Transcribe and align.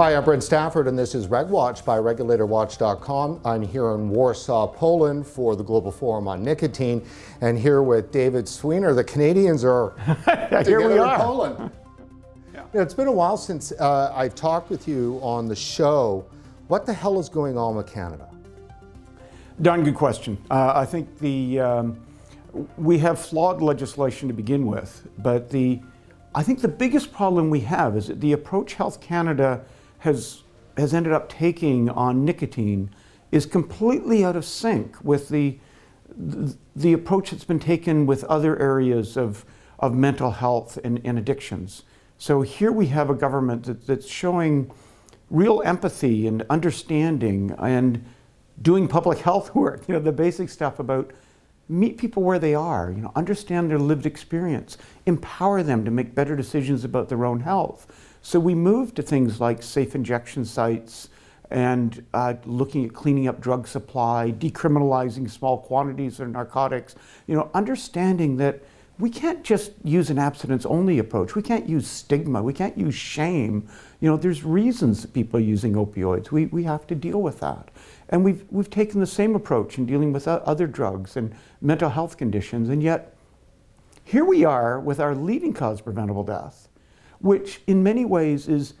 Hi, 0.00 0.16
I'm 0.16 0.24
Brent 0.24 0.42
Stafford, 0.42 0.88
and 0.88 0.98
this 0.98 1.14
is 1.14 1.26
RegWatch 1.26 1.84
by 1.84 1.98
RegulatorWatch.com. 1.98 3.42
I'm 3.44 3.60
here 3.60 3.90
in 3.90 4.08
Warsaw, 4.08 4.68
Poland 4.68 5.26
for 5.26 5.54
the 5.54 5.62
Global 5.62 5.92
Forum 5.92 6.26
on 6.26 6.42
Nicotine, 6.42 7.06
and 7.42 7.58
here 7.58 7.82
with 7.82 8.10
David 8.10 8.46
Sweanor. 8.46 8.96
The 8.96 9.04
Canadians 9.04 9.62
are 9.62 9.92
here 10.64 10.88
we 10.88 10.96
are. 10.96 11.16
in 11.16 11.20
Poland. 11.20 11.70
yeah. 12.54 12.60
You 12.60 12.68
know, 12.72 12.80
it's 12.80 12.94
been 12.94 13.08
a 13.08 13.12
while 13.12 13.36
since 13.36 13.72
uh, 13.72 14.10
I've 14.16 14.34
talked 14.34 14.70
with 14.70 14.88
you 14.88 15.20
on 15.22 15.48
the 15.48 15.54
show. 15.54 16.24
What 16.68 16.86
the 16.86 16.94
hell 16.94 17.20
is 17.20 17.28
going 17.28 17.58
on 17.58 17.76
with 17.76 17.92
Canada? 17.92 18.26
Darn 19.60 19.84
good 19.84 19.96
question. 19.96 20.42
Uh, 20.50 20.72
I 20.76 20.86
think 20.86 21.18
the 21.18 21.60
um, 21.60 22.00
we 22.78 22.96
have 23.00 23.18
flawed 23.18 23.60
legislation 23.60 24.28
to 24.28 24.34
begin 24.34 24.64
with, 24.64 25.06
but 25.18 25.50
the 25.50 25.78
I 26.34 26.42
think 26.42 26.62
the 26.62 26.68
biggest 26.68 27.12
problem 27.12 27.50
we 27.50 27.60
have 27.60 27.98
is 27.98 28.06
that 28.06 28.22
the 28.22 28.32
approach 28.32 28.72
Health 28.72 29.02
Canada 29.02 29.62
has, 30.00 30.42
has 30.76 30.92
ended 30.92 31.12
up 31.12 31.28
taking 31.28 31.88
on 31.88 32.24
nicotine 32.24 32.90
is 33.30 33.46
completely 33.46 34.24
out 34.24 34.36
of 34.36 34.44
sync 34.44 34.96
with 35.02 35.28
the, 35.28 35.58
the, 36.74 36.92
approach 36.92 37.30
that's 37.30 37.44
been 37.44 37.60
taken 37.60 38.06
with 38.06 38.24
other 38.24 38.58
areas 38.58 39.16
of, 39.16 39.44
of 39.78 39.94
mental 39.94 40.32
health 40.32 40.78
and, 40.82 41.00
and 41.04 41.18
addictions. 41.18 41.84
So 42.18 42.42
here 42.42 42.72
we 42.72 42.86
have 42.86 43.08
a 43.08 43.14
government 43.14 43.64
that, 43.64 43.86
that's 43.86 44.08
showing 44.08 44.70
real 45.30 45.62
empathy 45.64 46.26
and 46.26 46.44
understanding 46.50 47.54
and 47.58 48.04
doing 48.60 48.88
public 48.88 49.18
health 49.28 49.54
work, 49.54 49.86
you 49.88 49.94
know, 49.94 50.00
the 50.00 50.12
basic 50.12 50.48
stuff 50.48 50.78
about 50.78 51.12
meet 51.68 51.96
people 51.96 52.22
where 52.24 52.40
they 52.40 52.54
are, 52.54 52.90
you 52.90 53.00
know, 53.00 53.12
understand 53.14 53.70
their 53.70 53.78
lived 53.78 54.04
experience, 54.04 54.76
empower 55.06 55.62
them 55.62 55.84
to 55.84 55.90
make 55.90 56.14
better 56.16 56.34
decisions 56.34 56.84
about 56.84 57.08
their 57.08 57.24
own 57.24 57.40
health. 57.40 57.86
So 58.22 58.38
we 58.38 58.54
moved 58.54 58.96
to 58.96 59.02
things 59.02 59.40
like 59.40 59.62
safe 59.62 59.94
injection 59.94 60.44
sites 60.44 61.08
and 61.50 62.04
uh, 62.14 62.34
looking 62.44 62.84
at 62.84 62.92
cleaning 62.92 63.26
up 63.26 63.40
drug 63.40 63.66
supply, 63.66 64.32
decriminalizing 64.38 65.28
small 65.30 65.58
quantities 65.58 66.20
of 66.20 66.28
narcotics, 66.28 66.94
you 67.26 67.34
know, 67.34 67.50
understanding 67.54 68.36
that 68.36 68.62
we 69.00 69.08
can't 69.08 69.42
just 69.42 69.72
use 69.82 70.10
an 70.10 70.18
abstinence 70.18 70.66
only 70.66 70.98
approach. 70.98 71.34
We 71.34 71.42
can't 71.42 71.66
use 71.66 71.88
stigma. 71.88 72.42
We 72.42 72.52
can't 72.52 72.76
use 72.76 72.94
shame. 72.94 73.66
You 74.00 74.10
know, 74.10 74.16
there's 74.18 74.44
reasons 74.44 75.00
that 75.02 75.14
people 75.14 75.40
are 75.40 75.42
using 75.42 75.72
opioids. 75.72 76.30
We, 76.30 76.46
we 76.46 76.64
have 76.64 76.86
to 76.88 76.94
deal 76.94 77.22
with 77.22 77.40
that. 77.40 77.70
And 78.10 78.22
we've, 78.22 78.44
we've 78.50 78.68
taken 78.68 79.00
the 79.00 79.06
same 79.06 79.34
approach 79.34 79.78
in 79.78 79.86
dealing 79.86 80.12
with 80.12 80.28
other 80.28 80.66
drugs 80.66 81.16
and 81.16 81.34
mental 81.62 81.88
health 81.88 82.18
conditions. 82.18 82.68
And 82.68 82.82
yet, 82.82 83.16
here 84.04 84.24
we 84.24 84.44
are 84.44 84.78
with 84.78 85.00
our 85.00 85.14
leading 85.14 85.54
cause 85.54 85.78
of 85.78 85.86
preventable 85.86 86.24
death 86.24 86.69
which 87.20 87.60
in 87.66 87.82
many 87.82 88.04
ways 88.04 88.48
is 88.48 88.74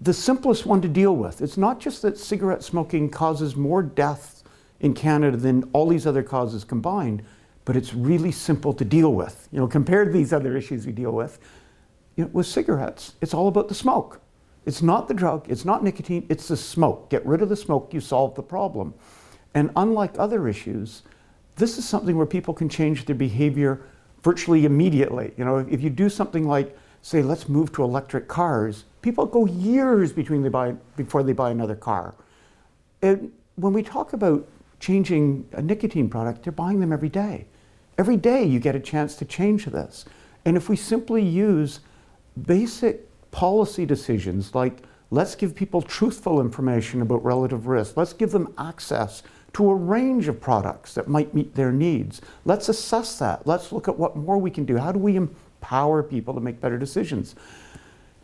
the 0.00 0.12
simplest 0.12 0.66
one 0.66 0.80
to 0.82 0.88
deal 0.88 1.16
with. 1.16 1.40
It's 1.40 1.56
not 1.56 1.80
just 1.80 2.02
that 2.02 2.18
cigarette 2.18 2.62
smoking 2.62 3.08
causes 3.08 3.56
more 3.56 3.82
deaths 3.82 4.44
in 4.80 4.92
Canada 4.92 5.36
than 5.36 5.64
all 5.72 5.88
these 5.88 6.06
other 6.06 6.22
causes 6.22 6.64
combined, 6.64 7.22
but 7.64 7.76
it's 7.76 7.94
really 7.94 8.32
simple 8.32 8.72
to 8.74 8.84
deal 8.84 9.14
with. 9.14 9.48
You 9.50 9.60
know, 9.60 9.66
compared 9.66 10.08
to 10.08 10.12
these 10.12 10.32
other 10.32 10.56
issues 10.56 10.86
we 10.86 10.92
deal 10.92 11.12
with, 11.12 11.38
you 12.16 12.24
know, 12.24 12.30
with 12.32 12.46
cigarettes, 12.46 13.14
it's 13.20 13.34
all 13.34 13.48
about 13.48 13.68
the 13.68 13.74
smoke. 13.74 14.20
It's 14.66 14.82
not 14.82 15.06
the 15.06 15.14
drug, 15.14 15.46
it's 15.48 15.64
not 15.64 15.84
nicotine, 15.84 16.26
it's 16.28 16.48
the 16.48 16.56
smoke. 16.56 17.08
Get 17.08 17.24
rid 17.24 17.40
of 17.40 17.48
the 17.48 17.56
smoke, 17.56 17.94
you 17.94 18.00
solve 18.00 18.34
the 18.34 18.42
problem. 18.42 18.94
And 19.54 19.70
unlike 19.76 20.18
other 20.18 20.48
issues, 20.48 21.02
this 21.54 21.78
is 21.78 21.88
something 21.88 22.16
where 22.16 22.26
people 22.26 22.52
can 22.52 22.68
change 22.68 23.06
their 23.06 23.14
behavior 23.14 23.80
virtually 24.22 24.64
immediately. 24.64 25.32
You 25.36 25.44
know, 25.44 25.58
if 25.58 25.82
you 25.82 25.88
do 25.88 26.08
something 26.08 26.46
like 26.46 26.76
say, 27.06 27.22
let's 27.22 27.48
move 27.48 27.70
to 27.70 27.84
electric 27.84 28.26
cars, 28.26 28.82
people 29.00 29.26
go 29.26 29.46
years 29.46 30.12
between 30.12 30.42
they 30.42 30.48
buy, 30.48 30.72
before 30.96 31.22
they 31.22 31.32
buy 31.32 31.50
another 31.52 31.76
car. 31.76 32.16
And 33.00 33.30
when 33.54 33.72
we 33.72 33.84
talk 33.84 34.12
about 34.12 34.48
changing 34.80 35.48
a 35.52 35.62
nicotine 35.62 36.08
product, 36.08 36.42
they're 36.42 36.52
buying 36.52 36.80
them 36.80 36.92
every 36.92 37.08
day. 37.08 37.46
Every 37.96 38.16
day 38.16 38.42
you 38.42 38.58
get 38.58 38.74
a 38.74 38.80
chance 38.80 39.14
to 39.16 39.24
change 39.24 39.66
this. 39.66 40.04
And 40.44 40.56
if 40.56 40.68
we 40.68 40.74
simply 40.74 41.22
use 41.22 41.78
basic 42.44 43.08
policy 43.30 43.86
decisions 43.86 44.52
like 44.52 44.82
let's 45.12 45.36
give 45.36 45.54
people 45.54 45.82
truthful 45.82 46.40
information 46.40 47.02
about 47.02 47.24
relative 47.24 47.68
risk, 47.68 47.96
let's 47.96 48.14
give 48.14 48.32
them 48.32 48.52
access 48.58 49.22
to 49.52 49.70
a 49.70 49.74
range 49.74 50.26
of 50.26 50.40
products 50.40 50.92
that 50.94 51.06
might 51.06 51.32
meet 51.32 51.54
their 51.54 51.70
needs, 51.70 52.20
let's 52.44 52.68
assess 52.68 53.16
that, 53.20 53.46
let's 53.46 53.70
look 53.70 53.86
at 53.86 53.96
what 53.96 54.16
more 54.16 54.38
we 54.38 54.50
can 54.50 54.64
do. 54.64 54.76
How 54.76 54.90
do 54.90 54.98
we 54.98 55.14
empower 55.66 56.00
people 56.02 56.32
to 56.32 56.40
make 56.40 56.60
better 56.60 56.78
decisions. 56.78 57.34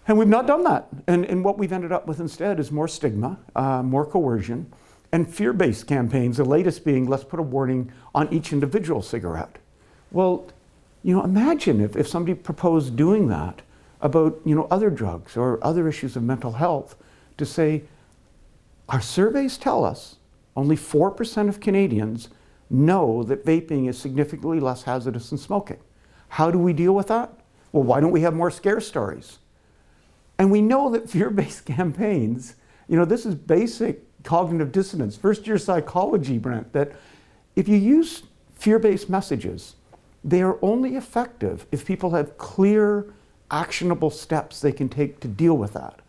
And 0.06 0.16
we've 0.16 0.28
not 0.28 0.47
done 0.47 0.62
that. 0.64 0.88
And, 1.08 1.25
and 1.25 1.44
what 1.44 1.58
we've 1.58 1.72
ended 1.72 1.91
up 1.91 2.06
with 2.06 2.20
instead 2.20 2.60
is 2.60 2.70
more 2.70 2.86
stigma, 2.86 3.38
uh, 3.56 3.82
more 3.82 4.06
coercion, 4.06 4.72
and 5.10 5.32
fear 5.32 5.52
based 5.52 5.86
campaigns, 5.86 6.36
the 6.36 6.44
latest 6.44 6.84
being 6.84 7.06
let's 7.06 7.25
put 7.25 7.41
a 7.41 7.42
warning 7.42 7.92
on 8.14 8.32
each 8.32 8.52
individual 8.52 9.02
cigarette. 9.02 9.58
Well, 10.12 10.47
you 11.02 11.14
know, 11.14 11.25
imagine 11.25 11.81
if, 11.81 11.97
if 11.97 12.06
somebody 12.06 12.34
proposed 12.34 12.97
doing 12.97 13.28
that 13.28 13.62
about 14.00 14.41
you 14.44 14.54
know, 14.54 14.69
other 14.70 14.91
drugs 14.91 15.36
or 15.36 15.58
other 15.64 15.88
issues 15.88 16.16
of 16.16 16.22
mental 16.22 16.52
health 16.52 16.97
to 17.38 17.44
say, 17.44 17.82
our 18.88 19.00
surveys 19.00 19.58
tell 19.58 19.84
us 19.84 20.16
only 20.56 20.76
4% 20.76 21.48
of 21.48 21.60
Canadians 21.60 22.28
know 22.70 23.22
that 23.25 23.44
vaping 23.44 23.88
is 23.88 23.98
significantly 23.98 24.60
less 24.60 24.84
hazardous 24.84 25.31
than 25.31 25.38
smoking. 25.38 25.78
How 26.32 26.50
do 26.50 26.59
we 26.59 26.72
deal 26.72 26.94
with 26.94 27.09
that? 27.09 27.31
Well, 27.72 27.82
why 27.82 28.00
don't 28.00 28.10
we 28.10 28.22
have 28.22 28.32
more 28.32 28.50
scare 28.50 28.81
stories? 28.81 29.38
And 30.38 30.50
we 30.50 30.62
know 30.62 30.88
that 30.88 31.10
fear 31.15 31.28
based 31.28 31.66
campaigns, 31.66 32.56
you 32.88 32.97
know, 32.97 33.04
this 33.04 33.26
is 33.26 33.34
basic 33.34 34.00
cognitive 34.22 34.72
dissonance, 34.72 35.15
first 35.15 35.47
year 35.47 35.59
psychology, 35.59 36.38
Brent, 36.38 36.72
that 36.72 36.93
if 37.54 37.69
you 37.69 37.76
use 37.76 38.22
fear 38.54 38.78
based 38.78 39.10
messages, 39.10 39.76
they 40.25 40.41
are 40.41 40.59
only 40.62 40.97
effective 40.97 41.66
if 41.70 41.84
people 41.84 42.12
have 42.12 42.38
clear, 42.38 43.12
actionable 43.50 44.09
steps 44.09 44.60
they 44.62 44.72
can 44.72 44.88
take 44.88 45.20
to 45.20 45.28
deal 45.28 45.59
with 45.59 45.75
that. 45.75 46.00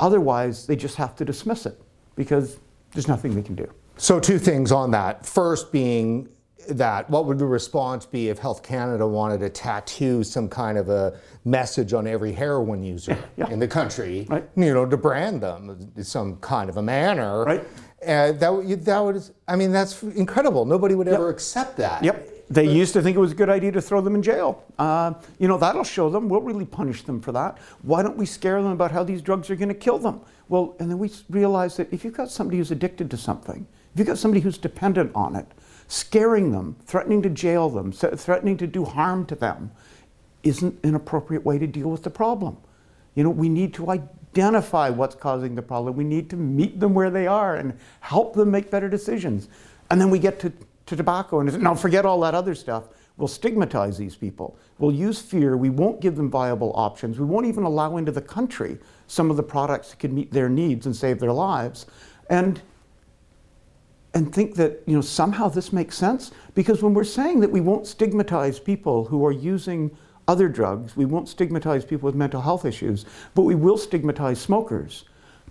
Otherwise, 0.00 0.66
they 0.66 0.74
just 0.74 0.96
have 0.96 1.14
to 1.14 1.24
dismiss 1.24 1.66
it 1.66 1.80
because 2.16 2.58
there's 2.94 3.06
nothing 3.06 3.36
they 3.36 3.42
can 3.42 3.54
do. 3.54 3.72
So, 3.96 4.18
two 4.18 4.40
things 4.40 4.72
on 4.72 4.90
that. 4.90 5.24
First, 5.24 5.70
being 5.70 6.28
that, 6.70 7.08
what 7.08 7.26
would 7.26 7.38
the 7.38 7.46
response 7.46 8.04
be 8.04 8.28
if 8.28 8.38
Health 8.38 8.62
Canada 8.62 9.06
wanted 9.06 9.40
to 9.40 9.48
tattoo 9.48 10.22
some 10.22 10.48
kind 10.48 10.76
of 10.76 10.88
a 10.88 11.18
message 11.44 11.92
on 11.92 12.06
every 12.06 12.32
heroin 12.32 12.82
user 12.82 13.16
yeah. 13.36 13.48
in 13.50 13.58
the 13.58 13.68
country, 13.68 14.26
right. 14.28 14.48
you 14.56 14.74
know, 14.74 14.84
to 14.84 14.96
brand 14.96 15.40
them 15.40 15.92
in 15.96 16.04
some 16.04 16.36
kind 16.36 16.68
of 16.68 16.76
a 16.76 16.82
manner? 16.82 17.44
Right. 17.44 17.64
Uh, 18.06 18.32
that, 18.32 18.84
that 18.84 18.98
would, 19.00 19.22
I 19.48 19.56
mean, 19.56 19.72
that's 19.72 20.02
incredible. 20.02 20.64
Nobody 20.64 20.94
would 20.94 21.08
ever 21.08 21.30
accept 21.30 21.76
that. 21.78 22.04
Yep. 22.04 22.34
They 22.50 22.66
but, 22.66 22.74
used 22.74 22.92
to 22.94 23.02
think 23.02 23.16
it 23.16 23.20
was 23.20 23.32
a 23.32 23.34
good 23.34 23.50
idea 23.50 23.72
to 23.72 23.82
throw 23.82 24.00
them 24.00 24.14
in 24.14 24.22
jail. 24.22 24.64
Uh, 24.78 25.14
you 25.38 25.48
know, 25.48 25.58
that'll 25.58 25.84
show 25.84 26.08
them. 26.08 26.28
We'll 26.28 26.40
really 26.40 26.64
punish 26.64 27.02
them 27.02 27.20
for 27.20 27.32
that. 27.32 27.58
Why 27.82 28.02
don't 28.02 28.16
we 28.16 28.24
scare 28.24 28.62
them 28.62 28.72
about 28.72 28.90
how 28.90 29.04
these 29.04 29.20
drugs 29.20 29.50
are 29.50 29.56
going 29.56 29.68
to 29.68 29.74
kill 29.74 29.98
them? 29.98 30.20
Well, 30.48 30.76
and 30.78 30.90
then 30.90 30.98
we 30.98 31.10
realize 31.28 31.76
that 31.76 31.92
if 31.92 32.04
you've 32.04 32.16
got 32.16 32.30
somebody 32.30 32.58
who's 32.58 32.70
addicted 32.70 33.10
to 33.10 33.16
something, 33.16 33.66
if 33.92 33.98
you've 33.98 34.08
got 34.08 34.18
somebody 34.18 34.40
who's 34.40 34.58
dependent 34.58 35.12
on 35.14 35.36
it, 35.36 35.46
scaring 35.88 36.52
them, 36.52 36.76
threatening 36.84 37.22
to 37.22 37.30
jail 37.30 37.68
them, 37.68 37.90
threatening 37.92 38.56
to 38.58 38.66
do 38.66 38.84
harm 38.84 39.26
to 39.26 39.34
them, 39.34 39.72
isn't 40.42 40.78
an 40.84 40.94
appropriate 40.94 41.44
way 41.44 41.58
to 41.58 41.66
deal 41.66 41.90
with 41.90 42.02
the 42.02 42.10
problem. 42.10 42.56
You 43.14 43.24
know, 43.24 43.30
we 43.30 43.48
need 43.48 43.74
to 43.74 43.90
identify 43.90 44.90
what's 44.90 45.14
causing 45.14 45.54
the 45.54 45.62
problem. 45.62 45.96
We 45.96 46.04
need 46.04 46.30
to 46.30 46.36
meet 46.36 46.78
them 46.78 46.94
where 46.94 47.10
they 47.10 47.26
are 47.26 47.56
and 47.56 47.76
help 48.00 48.34
them 48.34 48.50
make 48.50 48.70
better 48.70 48.88
decisions. 48.88 49.48
And 49.90 50.00
then 50.00 50.10
we 50.10 50.18
get 50.18 50.38
to, 50.40 50.52
to 50.86 50.94
tobacco 50.96 51.40
and 51.40 51.60
now 51.60 51.74
forget 51.74 52.06
all 52.06 52.20
that 52.20 52.34
other 52.34 52.54
stuff. 52.54 52.84
We'll 53.16 53.26
stigmatize 53.26 53.98
these 53.98 54.14
people. 54.14 54.56
We'll 54.78 54.92
use 54.92 55.20
fear. 55.20 55.56
We 55.56 55.70
won't 55.70 56.00
give 56.00 56.14
them 56.14 56.30
viable 56.30 56.72
options. 56.76 57.18
We 57.18 57.24
won't 57.24 57.46
even 57.46 57.64
allow 57.64 57.96
into 57.96 58.12
the 58.12 58.22
country 58.22 58.78
some 59.08 59.28
of 59.30 59.36
the 59.36 59.42
products 59.42 59.90
that 59.90 59.98
can 59.98 60.14
meet 60.14 60.30
their 60.30 60.48
needs 60.48 60.86
and 60.86 60.94
save 60.94 61.18
their 61.18 61.32
lives. 61.32 61.86
And 62.30 62.62
and 64.14 64.32
think 64.32 64.54
that 64.56 64.82
you 64.86 64.94
know 64.94 65.00
somehow 65.00 65.48
this 65.48 65.72
makes 65.72 65.96
sense? 65.96 66.32
Because 66.54 66.82
when 66.82 66.94
we're 66.94 67.04
saying 67.04 67.40
that 67.40 67.50
we 67.50 67.60
won't 67.60 67.86
stigmatize 67.86 68.58
people 68.58 69.04
who 69.04 69.24
are 69.24 69.32
using 69.32 69.96
other 70.28 70.46
drugs 70.46 70.94
we 70.94 71.06
won't 71.06 71.26
stigmatize 71.28 71.86
people 71.86 72.06
with 72.06 72.14
mental 72.14 72.42
health 72.42 72.66
issues 72.66 73.06
but 73.34 73.42
we 73.42 73.54
will 73.54 73.78
stigmatize 73.78 74.38
smokers 74.38 75.04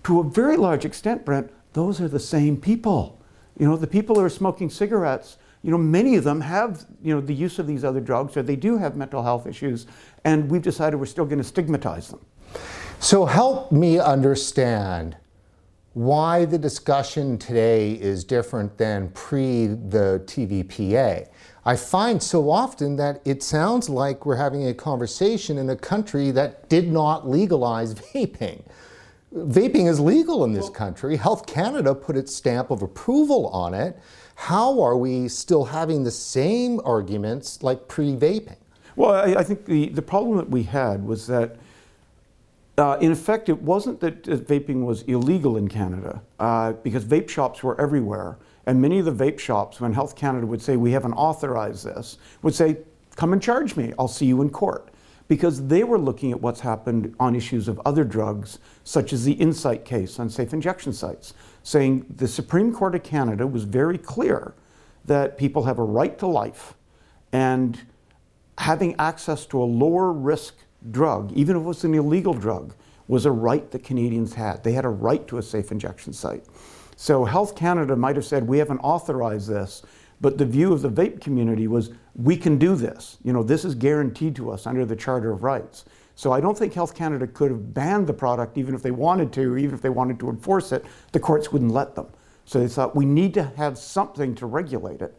to 0.04 0.20
a 0.20 0.24
very 0.24 0.56
large 0.56 0.84
extent 0.84 1.24
brent 1.24 1.50
those 1.72 2.00
are 2.00 2.08
the 2.08 2.18
same 2.18 2.56
people. 2.56 3.20
You 3.58 3.66
know 3.66 3.76
the 3.76 3.86
people 3.86 4.14
who 4.16 4.22
are 4.22 4.30
smoking 4.30 4.70
cigarettes 4.70 5.36
you 5.62 5.72
know 5.72 5.78
many 5.78 6.14
of 6.14 6.24
them 6.24 6.40
have 6.40 6.86
you 7.02 7.14
know 7.14 7.20
the 7.20 7.34
use 7.34 7.58
of 7.58 7.66
these 7.66 7.84
other 7.84 8.00
drugs 8.00 8.36
or 8.36 8.42
they 8.42 8.56
do 8.56 8.78
have 8.78 8.96
mental 8.96 9.22
health 9.22 9.46
issues 9.46 9.86
and 10.24 10.48
we've 10.48 10.62
decided 10.62 10.96
we're 10.96 11.06
still 11.06 11.26
going 11.26 11.38
to 11.38 11.44
stigmatize 11.44 12.08
them. 12.08 12.20
So 13.00 13.26
help 13.26 13.72
me 13.72 13.98
understand 13.98 15.16
why 15.98 16.44
the 16.44 16.56
discussion 16.56 17.36
today 17.36 17.94
is 17.94 18.22
different 18.22 18.78
than 18.78 19.08
pre 19.08 19.66
the 19.66 20.22
TVPA. 20.26 21.26
I 21.64 21.74
find 21.74 22.22
so 22.22 22.48
often 22.48 22.94
that 22.96 23.20
it 23.24 23.42
sounds 23.42 23.88
like 23.88 24.24
we're 24.24 24.36
having 24.36 24.68
a 24.68 24.74
conversation 24.74 25.58
in 25.58 25.70
a 25.70 25.76
country 25.76 26.30
that 26.30 26.68
did 26.68 26.92
not 26.92 27.28
legalize 27.28 27.94
vaping. 28.14 28.62
vaping 29.34 29.88
is 29.88 29.98
legal 29.98 30.44
in 30.44 30.52
this 30.52 30.70
country. 30.70 31.16
Health 31.16 31.46
Canada 31.46 31.96
put 31.96 32.16
its 32.16 32.32
stamp 32.32 32.70
of 32.70 32.82
approval 32.82 33.48
on 33.48 33.74
it. 33.74 33.98
How 34.36 34.80
are 34.80 34.96
we 34.96 35.26
still 35.26 35.64
having 35.64 36.04
the 36.04 36.12
same 36.12 36.80
arguments 36.84 37.64
like 37.64 37.88
pre 37.88 38.12
vaping? 38.14 38.58
Well, 38.94 39.14
I, 39.14 39.40
I, 39.40 39.42
think 39.42 39.64
the, 39.64 39.88
the 39.88 40.02
problem 40.02 40.36
that 40.36 40.48
we 40.48 40.62
had 40.62 41.04
was 41.04 41.26
that, 41.26 41.56
uh, 42.78 42.96
in 43.00 43.12
effect, 43.12 43.48
it 43.48 43.60
wasn't 43.60 44.00
that 44.00 44.22
vaping 44.22 44.84
was 44.84 45.02
illegal 45.02 45.56
in 45.56 45.68
Canada, 45.68 46.22
uh, 46.38 46.72
because 46.72 47.04
vape 47.04 47.28
shops 47.28 47.62
were 47.62 47.78
everywhere. 47.80 48.38
And 48.66 48.80
many 48.80 48.98
of 48.98 49.04
the 49.04 49.12
vape 49.12 49.38
shops, 49.38 49.80
when 49.80 49.92
Health 49.92 50.14
Canada 50.14 50.46
would 50.46 50.62
say, 50.62 50.76
We 50.76 50.92
haven't 50.92 51.14
authorized 51.14 51.84
this, 51.84 52.18
would 52.42 52.54
say, 52.54 52.78
Come 53.16 53.32
and 53.32 53.42
charge 53.42 53.76
me, 53.76 53.92
I'll 53.98 54.08
see 54.08 54.26
you 54.26 54.42
in 54.42 54.50
court 54.50 54.90
because 55.28 55.66
they 55.66 55.84
were 55.84 55.98
looking 55.98 56.32
at 56.32 56.40
what's 56.40 56.60
happened 56.60 57.14
on 57.20 57.36
issues 57.36 57.68
of 57.68 57.80
other 57.84 58.02
drugs, 58.02 58.58
such 58.82 59.12
as 59.12 59.24
the 59.24 59.38
Insite 59.40 59.84
case 59.84 60.18
on 60.18 60.30
safe 60.30 60.54
injection 60.54 60.92
sites, 60.92 61.34
saying 61.62 62.06
the 62.16 62.26
Supreme 62.26 62.72
Court 62.72 62.94
of 62.94 63.02
Canada 63.02 63.46
was 63.46 63.64
very 63.64 63.98
clear 63.98 64.54
that 65.04 65.36
people 65.36 65.64
have 65.64 65.78
a 65.78 65.84
right 65.84 66.18
to 66.18 66.26
life 66.26 66.74
and 67.32 67.82
having 68.56 68.96
access 68.98 69.46
to 69.46 69.62
a 69.62 69.64
lower 69.64 70.12
risk 70.12 70.54
drug, 70.90 71.32
even 71.32 71.56
if 71.56 71.62
it 71.62 71.66
was 71.66 71.84
an 71.84 71.94
illegal 71.94 72.34
drug, 72.34 72.74
was 73.06 73.26
a 73.26 73.30
right 73.30 73.70
that 73.70 73.82
Canadians 73.84 74.34
had. 74.34 74.62
They 74.62 74.72
had 74.72 74.84
a 74.84 74.90
right 74.90 75.26
to 75.28 75.38
a 75.38 75.42
safe 75.42 75.72
injection 75.72 76.12
site. 76.12 76.44
So 76.96 77.24
Health 77.24 77.56
Canada 77.56 77.96
might 77.96 78.16
have 78.16 78.24
said, 78.24 78.46
we 78.46 78.58
haven't 78.58 78.80
authorized 78.80 79.48
this, 79.48 79.82
but 80.20 80.36
the 80.36 80.44
view 80.44 80.72
of 80.72 80.82
the 80.82 80.90
vape 80.90 81.20
community 81.20 81.68
was 81.68 81.90
we 82.14 82.36
can 82.36 82.58
do 82.58 82.74
this. 82.74 83.18
You 83.22 83.32
know, 83.32 83.42
this 83.42 83.64
is 83.64 83.74
guaranteed 83.74 84.34
to 84.36 84.50
us 84.50 84.66
under 84.66 84.84
the 84.84 84.96
Charter 84.96 85.30
of 85.30 85.42
Rights. 85.44 85.84
So 86.16 86.32
I 86.32 86.40
don't 86.40 86.58
think 86.58 86.74
Health 86.74 86.96
Canada 86.96 87.28
could 87.28 87.52
have 87.52 87.72
banned 87.72 88.08
the 88.08 88.12
product 88.12 88.58
even 88.58 88.74
if 88.74 88.82
they 88.82 88.90
wanted 88.90 89.32
to, 89.34 89.56
even 89.56 89.74
if 89.74 89.80
they 89.80 89.88
wanted 89.88 90.18
to 90.18 90.28
enforce 90.28 90.72
it. 90.72 90.84
The 91.12 91.20
courts 91.20 91.52
wouldn't 91.52 91.70
let 91.70 91.94
them. 91.94 92.08
So 92.44 92.58
they 92.58 92.66
thought 92.66 92.96
we 92.96 93.06
need 93.06 93.34
to 93.34 93.44
have 93.56 93.78
something 93.78 94.34
to 94.34 94.46
regulate 94.46 95.00
it. 95.00 95.16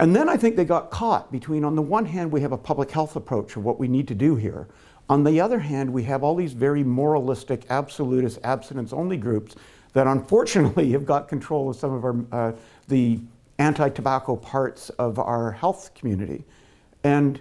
And 0.00 0.16
then 0.16 0.30
I 0.30 0.38
think 0.38 0.56
they 0.56 0.64
got 0.64 0.90
caught 0.90 1.30
between, 1.30 1.62
on 1.62 1.76
the 1.76 1.82
one 1.82 2.06
hand, 2.06 2.32
we 2.32 2.40
have 2.40 2.52
a 2.52 2.56
public 2.56 2.90
health 2.90 3.16
approach 3.16 3.56
of 3.56 3.64
what 3.64 3.78
we 3.78 3.86
need 3.86 4.08
to 4.08 4.14
do 4.14 4.34
here. 4.34 4.66
On 5.10 5.24
the 5.24 5.38
other 5.42 5.58
hand, 5.58 5.92
we 5.92 6.04
have 6.04 6.22
all 6.22 6.34
these 6.34 6.54
very 6.54 6.82
moralistic, 6.82 7.66
absolutist, 7.68 8.38
abstinence 8.42 8.94
only 8.94 9.18
groups 9.18 9.56
that 9.92 10.06
unfortunately 10.06 10.90
have 10.92 11.04
got 11.04 11.28
control 11.28 11.68
of 11.68 11.76
some 11.76 11.92
of 11.92 12.04
our, 12.04 12.16
uh, 12.32 12.52
the 12.88 13.20
anti 13.58 13.90
tobacco 13.90 14.36
parts 14.36 14.88
of 14.90 15.18
our 15.18 15.52
health 15.52 15.92
community. 15.94 16.44
And, 17.04 17.38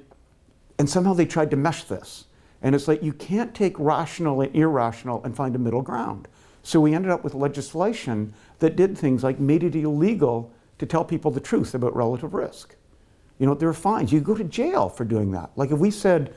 and 0.78 0.90
somehow 0.90 1.14
they 1.14 1.26
tried 1.26 1.52
to 1.52 1.58
mesh 1.58 1.86
this. 1.86 2.26
And 2.62 2.76
it's 2.76 2.90
like 2.90 3.02
you 3.02 3.14
can't 3.14 3.56
take 3.56 3.80
rational 3.80 4.42
and 4.42 4.54
irrational 4.54 5.24
and 5.24 5.34
find 5.34 5.56
a 5.56 5.60
middle 5.60 5.82
ground. 5.82 6.28
So 6.64 6.82
we 6.82 6.94
ended 6.94 7.10
up 7.10 7.24
with 7.24 7.36
legislation 7.36 8.34
that 8.60 8.76
did 8.76 8.98
things 8.98 9.24
like 9.24 9.40
made 9.40 9.64
it 9.64 9.78
illegal 9.78 10.52
to 10.80 10.86
tell 10.86 11.06
people 11.06 11.32
the 11.32 11.40
truth 11.40 11.76
about 11.76 11.96
relative 11.96 12.34
risk. 12.34 12.76
You 13.38 13.46
know, 13.46 13.54
there 13.54 13.70
are 13.70 13.74
fines. 13.74 14.12
You 14.12 14.20
go 14.20 14.36
to 14.36 14.44
jail 14.44 14.90
for 14.90 15.06
doing 15.06 15.32
that. 15.32 15.52
Like 15.56 15.72
if 15.72 15.80
we 15.80 15.92
said, 15.92 16.34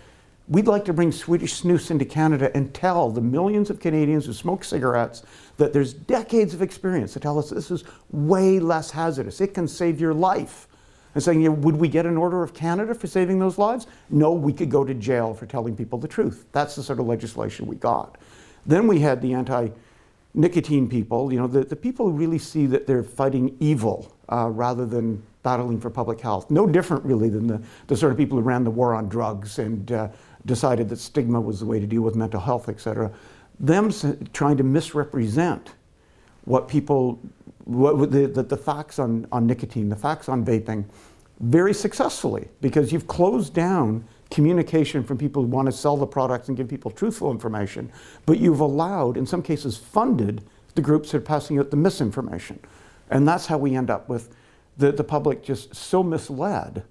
We'd 0.48 0.66
like 0.66 0.84
to 0.86 0.92
bring 0.92 1.12
Swedish 1.12 1.62
snus 1.62 1.90
into 1.90 2.04
Canada 2.04 2.50
and 2.54 2.74
tell 2.74 3.10
the 3.10 3.20
millions 3.20 3.70
of 3.70 3.78
Canadians 3.78 4.26
who 4.26 4.32
smoke 4.32 4.64
cigarettes 4.64 5.22
that 5.56 5.72
there's 5.72 5.92
decades 5.92 6.52
of 6.52 6.62
experience 6.62 7.12
to 7.12 7.20
tell 7.20 7.38
us 7.38 7.50
this 7.50 7.70
is 7.70 7.84
way 8.10 8.58
less 8.58 8.90
hazardous. 8.90 9.40
It 9.40 9.54
can 9.54 9.68
save 9.68 10.00
your 10.00 10.14
life. 10.14 10.68
And 11.14 11.22
saying, 11.22 11.60
would 11.60 11.76
we 11.76 11.88
get 11.88 12.06
an 12.06 12.16
order 12.16 12.42
of 12.42 12.54
Canada 12.54 12.94
for 12.94 13.06
saving 13.06 13.38
those 13.38 13.58
lives? 13.58 13.86
No, 14.08 14.32
we 14.32 14.50
could 14.50 14.70
go 14.70 14.82
to 14.82 14.94
jail 14.94 15.34
for 15.34 15.44
telling 15.44 15.76
people 15.76 15.98
the 15.98 16.08
truth. 16.08 16.46
That's 16.52 16.74
the 16.74 16.82
sort 16.82 17.00
of 17.00 17.06
legislation 17.06 17.66
we 17.66 17.76
got. 17.76 18.16
Then 18.64 18.86
we 18.86 18.98
had 18.98 19.20
the 19.20 19.34
anti 19.34 19.68
nicotine 20.34 20.88
people, 20.88 21.32
you 21.32 21.38
know, 21.38 21.46
the, 21.46 21.64
the 21.64 21.76
people 21.76 22.06
who 22.06 22.12
really 22.12 22.38
see 22.38 22.66
that 22.66 22.86
they're 22.86 23.02
fighting 23.02 23.56
evil 23.60 24.14
uh, 24.30 24.48
rather 24.48 24.86
than 24.86 25.22
battling 25.42 25.80
for 25.80 25.90
public 25.90 26.20
health. 26.20 26.50
No 26.50 26.66
different, 26.66 27.04
really, 27.04 27.28
than 27.28 27.46
the, 27.46 27.60
the 27.88 27.96
sort 27.96 28.12
of 28.12 28.18
people 28.18 28.38
who 28.38 28.44
ran 28.44 28.64
the 28.64 28.70
war 28.70 28.94
on 28.94 29.08
drugs 29.08 29.58
and 29.58 29.90
uh, 29.92 30.08
decided 30.46 30.88
that 30.88 30.96
stigma 30.96 31.40
was 31.40 31.60
the 31.60 31.66
way 31.66 31.80
to 31.80 31.86
deal 31.86 32.02
with 32.02 32.14
mental 32.14 32.40
health, 32.40 32.68
et 32.68 32.80
cetera, 32.80 33.12
them 33.60 33.92
trying 34.32 34.56
to 34.56 34.62
misrepresent 34.62 35.72
what 36.44 36.66
people, 36.66 37.20
what 37.64 38.10
the, 38.10 38.26
the, 38.26 38.42
the 38.42 38.56
facts 38.56 38.98
on, 38.98 39.26
on 39.30 39.46
nicotine, 39.46 39.88
the 39.88 39.96
facts 39.96 40.28
on 40.28 40.44
vaping, 40.44 40.84
very 41.40 41.74
successfully 41.74 42.48
because 42.60 42.92
you've 42.92 43.06
closed 43.06 43.52
down 43.52 44.04
communication 44.32 45.04
from 45.04 45.18
people 45.18 45.42
who 45.42 45.48
want 45.48 45.66
to 45.66 45.72
sell 45.72 45.96
the 45.96 46.06
products 46.06 46.48
and 46.48 46.56
give 46.56 46.66
people 46.66 46.90
truthful 46.90 47.30
information, 47.30 47.92
but 48.26 48.38
you've 48.38 48.60
allowed, 48.60 49.16
in 49.16 49.26
some 49.26 49.42
cases, 49.42 49.76
funded 49.76 50.42
the 50.74 50.80
groups 50.80 51.12
that 51.12 51.18
are 51.18 51.20
passing 51.20 51.58
out 51.58 51.70
the 51.70 51.76
misinformation. 51.76 52.58
And 53.10 53.28
that's 53.28 53.46
how 53.46 53.58
we 53.58 53.76
end 53.76 53.90
up 53.90 54.08
with 54.08 54.34
the, 54.78 54.90
the 54.90 55.04
public 55.04 55.42
just 55.44 55.74
so 55.74 56.02
misled 56.02 56.82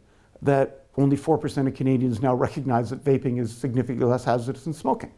that 0.44 0.86
only 0.98 1.18
4% 1.18 1.68
of 1.68 1.74
Canadians 1.74 2.22
now 2.22 2.36
recognize 2.36 2.92
that 2.92 3.04
vaping 3.04 3.40
is 3.40 3.56
significantly 3.56 4.06
less 4.06 4.24
hazardous 4.24 4.66
than 4.66 4.74
smoking. 4.74 5.12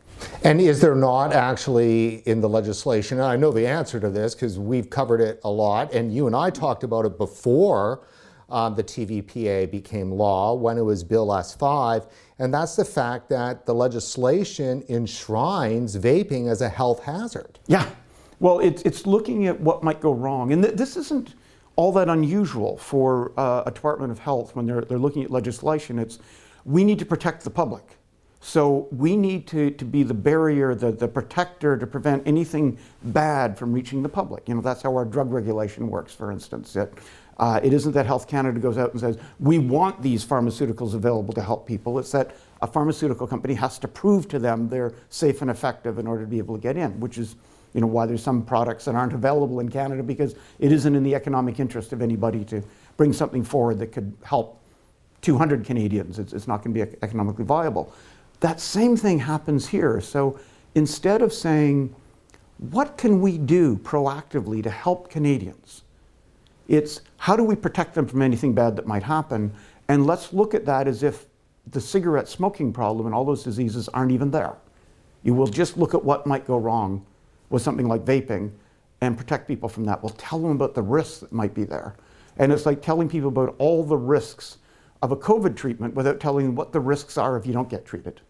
And 0.43 0.61
is 0.61 0.79
there 0.79 0.95
not 0.95 1.33
actually 1.33 2.17
in 2.27 2.39
the 2.39 2.47
legislation, 2.47 3.17
and 3.17 3.27
I 3.27 3.35
know 3.35 3.51
the 3.51 3.67
answer 3.67 3.99
to 3.99 4.09
this 4.09 4.33
because 4.33 4.57
we've 4.57 4.89
covered 4.89 5.19
it 5.19 5.41
a 5.43 5.49
lot, 5.49 5.93
and 5.93 6.13
you 6.13 6.27
and 6.27 6.35
I 6.35 6.51
talked 6.51 6.83
about 6.83 7.05
it 7.05 7.17
before 7.17 8.05
um, 8.53 8.75
the 8.75 8.83
TVPA 8.83 9.69
became 9.71 10.11
law 10.11 10.53
when 10.53 10.77
it 10.77 10.81
was 10.81 11.03
Bill 11.03 11.27
S5, 11.27 12.07
and 12.39 12.53
that's 12.53 12.75
the 12.75 12.85
fact 12.85 13.27
that 13.29 13.65
the 13.65 13.73
legislation 13.73 14.83
enshrines 14.89 15.97
vaping 15.97 16.49
as 16.49 16.61
a 16.61 16.69
health 16.69 17.03
hazard. 17.03 17.59
Yeah. 17.67 17.89
Well, 18.39 18.59
it's, 18.59 18.81
it's 18.83 19.07
looking 19.07 19.47
at 19.47 19.59
what 19.59 19.83
might 19.83 20.01
go 20.01 20.13
wrong. 20.13 20.51
And 20.53 20.63
th- 20.63 20.75
this 20.75 20.97
isn't 20.97 21.33
all 21.75 21.91
that 21.93 22.09
unusual 22.09 22.77
for 22.77 23.31
uh, 23.37 23.63
a 23.65 23.71
Department 23.71 24.11
of 24.11 24.19
Health 24.19 24.55
when 24.55 24.65
they're, 24.65 24.81
they're 24.81 24.99
looking 24.99 25.23
at 25.23 25.31
legislation. 25.31 25.97
It's 25.97 26.19
we 26.65 26.83
need 26.83 26.99
to 26.99 27.05
protect 27.05 27.43
the 27.43 27.49
public. 27.49 27.97
So 28.45 28.89
we 28.91 29.15
need 29.15 29.47
to, 29.47 29.71
to 29.71 29.85
be 29.85 30.03
the 30.03 30.13
barrier, 30.13 30.75
the, 30.75 30.91
the 30.91 31.07
protector 31.07 31.77
to 31.77 31.87
prevent 31.87 32.27
anything 32.27 32.77
bad 33.01 33.57
from 33.57 33.71
reaching 33.71 34.03
the 34.03 34.09
public. 34.09 34.49
You 34.49 34.55
know, 34.55 34.61
that's 34.61 34.81
how 34.81 34.93
our 34.95 35.05
drug 35.05 35.31
regulation 35.31 35.87
works, 35.87 36.13
for 36.13 36.29
instance. 36.29 36.75
It, 36.75 36.93
uh, 37.37 37.61
it 37.63 37.71
isn't 37.71 37.93
that 37.93 38.05
Health 38.05 38.27
Canada 38.27 38.59
goes 38.59 38.77
out 38.77 38.91
and 38.91 38.99
says, 38.99 39.17
we 39.39 39.59
want 39.59 40.01
these 40.01 40.25
pharmaceuticals 40.25 40.93
available 40.93 41.33
to 41.35 41.41
help 41.41 41.65
people. 41.65 41.97
It's 41.99 42.11
that 42.11 42.35
a 42.61 42.67
pharmaceutical 42.67 43.27
company 43.27 43.53
has 43.53 43.79
to 43.79 43.87
prove 43.87 44.27
to 44.27 44.39
them 44.39 44.67
they're 44.67 44.93
safe 45.07 45.41
and 45.41 45.49
effective 45.49 45.97
in 45.97 46.05
order 46.05 46.23
to 46.23 46.29
be 46.29 46.37
able 46.37 46.57
to 46.57 46.61
get 46.61 46.75
in, 46.75 46.99
which 46.99 47.17
is 47.17 47.37
you 47.73 47.79
know, 47.79 47.87
why 47.87 48.05
there's 48.05 48.21
some 48.21 48.43
products 48.43 48.83
that 48.85 48.93
aren't 48.93 49.13
available 49.13 49.61
in 49.61 49.69
Canada 49.69 50.03
because 50.03 50.35
it 50.59 50.73
isn't 50.73 50.95
in 50.95 51.03
the 51.03 51.15
economic 51.15 51.61
interest 51.61 51.93
of 51.93 52.01
anybody 52.01 52.43
to 52.43 52.61
bring 52.97 53.13
something 53.13 53.43
forward 53.43 53.79
that 53.79 53.93
could 53.93 54.13
help 54.21 54.59
200 55.21 55.65
Canadians. 55.65 56.19
It's, 56.19 56.33
it's 56.33 56.47
not 56.47 56.61
going 56.61 56.75
to 56.75 56.85
be 56.85 56.97
economically 57.01 57.45
viable. 57.45 57.93
That 58.43 58.59
same 58.59 58.97
thing 58.97 59.19
happens 59.19 59.69
here. 59.69 60.01
So 60.01 60.37
instead 60.75 61.21
of 61.21 61.31
saying, 61.31 61.95
what 62.57 62.97
can 62.97 63.21
we 63.21 63.37
do 63.37 63.77
proactively 63.77 64.61
to 64.63 64.69
help 64.69 65.09
Canadians? 65.09 65.83
It's 66.67 66.99
how 67.15 67.37
do 67.37 67.43
we 67.45 67.55
protect 67.55 67.95
them 67.95 68.05
from 68.05 68.21
anything 68.21 68.53
bad 68.53 68.75
that 68.75 68.85
might 68.85 69.03
happen? 69.03 69.53
And 69.87 70.05
let's 70.05 70.33
look 70.33 70.53
at 70.53 70.65
that 70.65 70.89
as 70.89 71.03
if 71.03 71.25
the 71.71 71.79
cigarette 71.79 72.27
smoking 72.27 72.73
problem 72.73 73.05
and 73.05 73.15
all 73.15 73.23
those 73.23 73.43
diseases 73.43 73.87
aren't 73.87 74.11
even 74.11 74.29
there. 74.29 74.57
You 75.23 75.33
will 75.33 75.47
just 75.47 75.77
look 75.77 75.93
at 75.93 76.03
what 76.03 76.27
might 76.27 76.45
go 76.45 76.57
wrong 76.57 77.05
with 77.49 77.61
something 77.61 77.87
like 77.87 78.03
vaping 78.03 78.51
and 78.99 79.17
protect 79.17 79.47
people 79.47 79.69
from 79.69 79.85
that. 79.85 80.03
We'll 80.03 80.17
tell 80.17 80.39
them 80.39 80.51
about 80.51 80.75
the 80.75 80.81
risks 80.81 81.19
that 81.19 81.31
might 81.31 81.53
be 81.53 81.63
there. 81.63 81.95
And 82.35 82.51
it's 82.51 82.65
like 82.65 82.81
telling 82.81 83.07
people 83.07 83.29
about 83.29 83.55
all 83.57 83.85
the 83.85 83.95
risks 83.95 84.57
of 85.03 85.11
a 85.11 85.17
COVID 85.17 85.53
treatment 85.57 85.93
without 85.95 86.21
telling 86.21 86.45
them 86.45 86.55
what 86.55 86.71
the 86.71 86.79
risks 86.79 87.17
are 87.17 87.35
if 87.35 87.45
you 87.45 87.51
don't 87.51 87.69
get 87.69 87.85
treated. 87.85 88.21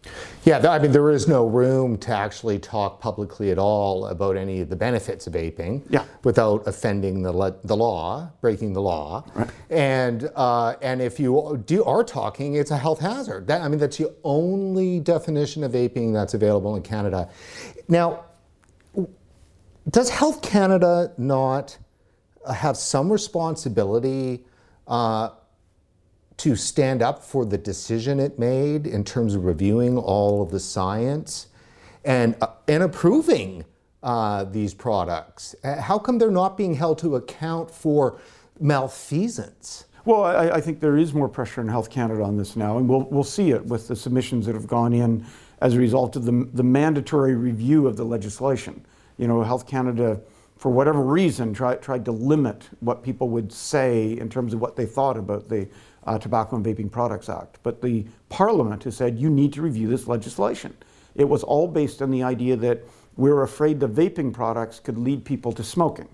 Yeah, 0.42 0.58
I 0.68 0.80
mean, 0.80 0.90
there 0.90 1.08
is 1.12 1.28
no 1.28 1.46
room 1.46 1.96
to 1.98 2.10
actually 2.10 2.58
talk 2.58 3.00
publicly 3.00 3.52
at 3.52 3.58
all 3.58 4.06
about 4.08 4.36
any 4.36 4.60
of 4.60 4.70
the 4.70 4.74
benefits 4.74 5.28
of 5.28 5.34
vaping 5.34 5.82
yeah. 5.88 6.04
without 6.24 6.66
offending 6.66 7.22
the, 7.22 7.30
le- 7.30 7.54
the 7.62 7.76
law, 7.76 8.28
breaking 8.40 8.72
the 8.72 8.82
law. 8.82 9.24
Right. 9.36 9.48
And, 9.70 10.28
uh, 10.34 10.74
and 10.82 11.00
if 11.00 11.20
you 11.20 11.62
do, 11.64 11.84
are 11.84 12.02
talking, 12.02 12.56
it's 12.56 12.72
a 12.72 12.76
health 12.76 12.98
hazard. 12.98 13.46
That, 13.46 13.60
I 13.62 13.68
mean, 13.68 13.78
that's 13.78 13.98
the 13.98 14.12
only 14.24 14.98
definition 14.98 15.62
of 15.62 15.70
vaping 15.70 16.12
that's 16.12 16.34
available 16.34 16.74
in 16.74 16.82
Canada. 16.82 17.30
Now, 17.86 18.24
does 19.90 20.10
Health 20.10 20.42
Canada 20.42 21.12
not 21.18 21.78
have 22.52 22.76
some 22.76 23.12
responsibility 23.12 24.44
uh, 24.88 25.30
to 26.38 26.56
stand 26.56 27.02
up 27.02 27.22
for 27.22 27.44
the 27.44 27.58
decision 27.58 28.18
it 28.18 28.38
made 28.38 28.86
in 28.86 29.04
terms 29.04 29.34
of 29.34 29.44
reviewing 29.44 29.96
all 29.96 30.42
of 30.42 30.50
the 30.50 30.60
science 30.60 31.48
and, 32.04 32.36
uh, 32.40 32.48
and 32.68 32.82
approving 32.82 33.64
uh, 34.02 34.44
these 34.44 34.74
products? 34.74 35.54
Uh, 35.64 35.80
how 35.80 35.98
come 35.98 36.18
they're 36.18 36.30
not 36.30 36.56
being 36.56 36.74
held 36.74 36.98
to 36.98 37.16
account 37.16 37.70
for 37.70 38.18
malfeasance? 38.60 39.86
Well, 40.04 40.24
I, 40.24 40.50
I, 40.50 40.60
think 40.60 40.80
there 40.80 40.98
is 40.98 41.14
more 41.14 41.30
pressure 41.30 41.62
in 41.62 41.68
Health 41.68 41.88
Canada 41.88 42.22
on 42.22 42.36
this 42.36 42.56
now, 42.56 42.76
and 42.76 42.86
we'll, 42.86 43.04
we'll 43.04 43.24
see 43.24 43.52
it 43.52 43.64
with 43.64 43.88
the 43.88 43.96
submissions 43.96 44.44
that 44.44 44.54
have 44.54 44.66
gone 44.66 44.92
in 44.92 45.24
as 45.62 45.74
a 45.74 45.78
result 45.78 46.14
of 46.16 46.26
the, 46.26 46.48
the 46.52 46.62
mandatory 46.62 47.34
review 47.34 47.86
of 47.86 47.96
the 47.96 48.04
legislation. 48.04 48.84
you 49.16 49.26
know, 49.26 49.42
Health 49.42 49.66
Canada, 49.66 50.20
for 50.58 50.70
whatever 50.70 51.00
reason, 51.00 51.54
tried, 51.54 51.80
tried 51.80 52.04
to 52.04 52.12
limit 52.12 52.68
what 52.80 53.02
people 53.02 53.30
would 53.30 53.50
say 53.50 54.18
in 54.18 54.28
terms 54.28 54.52
of 54.52 54.60
what 54.60 54.76
they 54.76 54.84
thought 54.84 55.16
about 55.16 55.48
the 55.48 55.66
uh, 56.04 56.18
Tobacco 56.18 56.56
and 56.56 56.64
Vaping 56.64 56.90
Products 56.90 57.28
Act. 57.28 57.58
But 57.62 57.80
the 57.82 58.06
Parliament 58.28 58.84
has 58.84 58.96
said 58.96 59.18
you 59.18 59.30
need 59.30 59.52
to 59.54 59.62
review 59.62 59.88
this 59.88 60.06
legislation. 60.06 60.76
It 61.14 61.28
was 61.28 61.42
all 61.42 61.68
based 61.68 62.02
on 62.02 62.10
the 62.10 62.22
idea 62.22 62.56
that 62.56 62.82
we 63.16 63.30
we're 63.30 63.42
afraid 63.42 63.78
the 63.78 63.88
vaping 63.88 64.32
products 64.32 64.80
could 64.80 64.98
lead 64.98 65.24
people 65.24 65.52
to 65.52 65.62
smoking. 65.62 66.08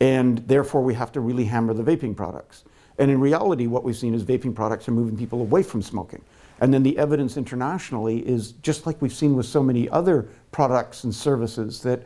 And 0.00 0.38
therefore, 0.48 0.82
we 0.82 0.94
have 0.94 1.12
to 1.12 1.20
really 1.20 1.44
hammer 1.44 1.74
the 1.74 1.84
vaping 1.84 2.16
products. 2.16 2.64
And 2.98 3.10
in 3.10 3.20
reality, 3.20 3.66
what 3.66 3.84
we've 3.84 3.96
seen 3.96 4.14
is 4.14 4.24
vaping 4.24 4.54
products 4.54 4.88
are 4.88 4.92
moving 4.92 5.16
people 5.16 5.40
away 5.40 5.62
from 5.62 5.82
smoking. 5.82 6.22
And 6.60 6.74
then 6.74 6.82
the 6.82 6.98
evidence 6.98 7.36
internationally 7.36 8.18
is 8.26 8.52
just 8.52 8.86
like 8.86 9.00
we've 9.00 9.12
seen 9.12 9.34
with 9.34 9.46
so 9.46 9.62
many 9.62 9.88
other 9.88 10.28
products 10.52 11.04
and 11.04 11.14
services 11.14 11.82
that 11.82 12.02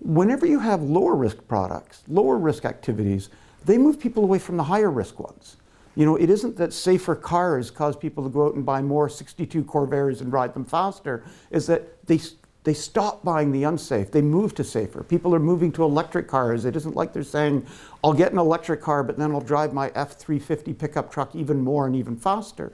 whenever 0.00 0.46
you 0.46 0.58
have 0.58 0.82
lower 0.82 1.14
risk 1.14 1.46
products, 1.46 2.02
lower 2.08 2.36
risk 2.36 2.64
activities, 2.64 3.30
they 3.64 3.78
move 3.78 4.00
people 4.00 4.24
away 4.24 4.38
from 4.38 4.56
the 4.56 4.62
higher 4.62 4.90
risk 4.90 5.20
ones. 5.20 5.56
You 5.94 6.06
know, 6.06 6.16
it 6.16 6.30
isn't 6.30 6.56
that 6.56 6.72
safer 6.72 7.14
cars 7.14 7.70
cause 7.70 7.96
people 7.96 8.24
to 8.24 8.30
go 8.30 8.46
out 8.46 8.54
and 8.54 8.66
buy 8.66 8.82
more 8.82 9.08
62 9.08 9.64
Corvairs 9.64 10.20
and 10.20 10.32
ride 10.32 10.54
them 10.54 10.64
faster, 10.64 11.24
is 11.50 11.66
that 11.66 12.06
they 12.06 12.18
they 12.64 12.72
stop 12.72 13.22
buying 13.22 13.52
the 13.52 13.64
unsafe. 13.64 14.10
They 14.10 14.22
move 14.22 14.54
to 14.54 14.64
safer. 14.64 15.02
People 15.02 15.34
are 15.34 15.38
moving 15.38 15.70
to 15.72 15.84
electric 15.84 16.26
cars. 16.26 16.64
It 16.64 16.74
isn't 16.76 16.96
like 16.96 17.12
they're 17.12 17.22
saying, 17.22 17.66
I'll 18.02 18.14
get 18.14 18.32
an 18.32 18.38
electric 18.38 18.80
car, 18.80 19.02
but 19.02 19.18
then 19.18 19.32
I'll 19.32 19.42
drive 19.42 19.74
my 19.74 19.92
F 19.94 20.16
350 20.16 20.72
pickup 20.72 21.12
truck 21.12 21.34
even 21.36 21.60
more 21.60 21.86
and 21.86 21.94
even 21.94 22.16
faster. 22.16 22.72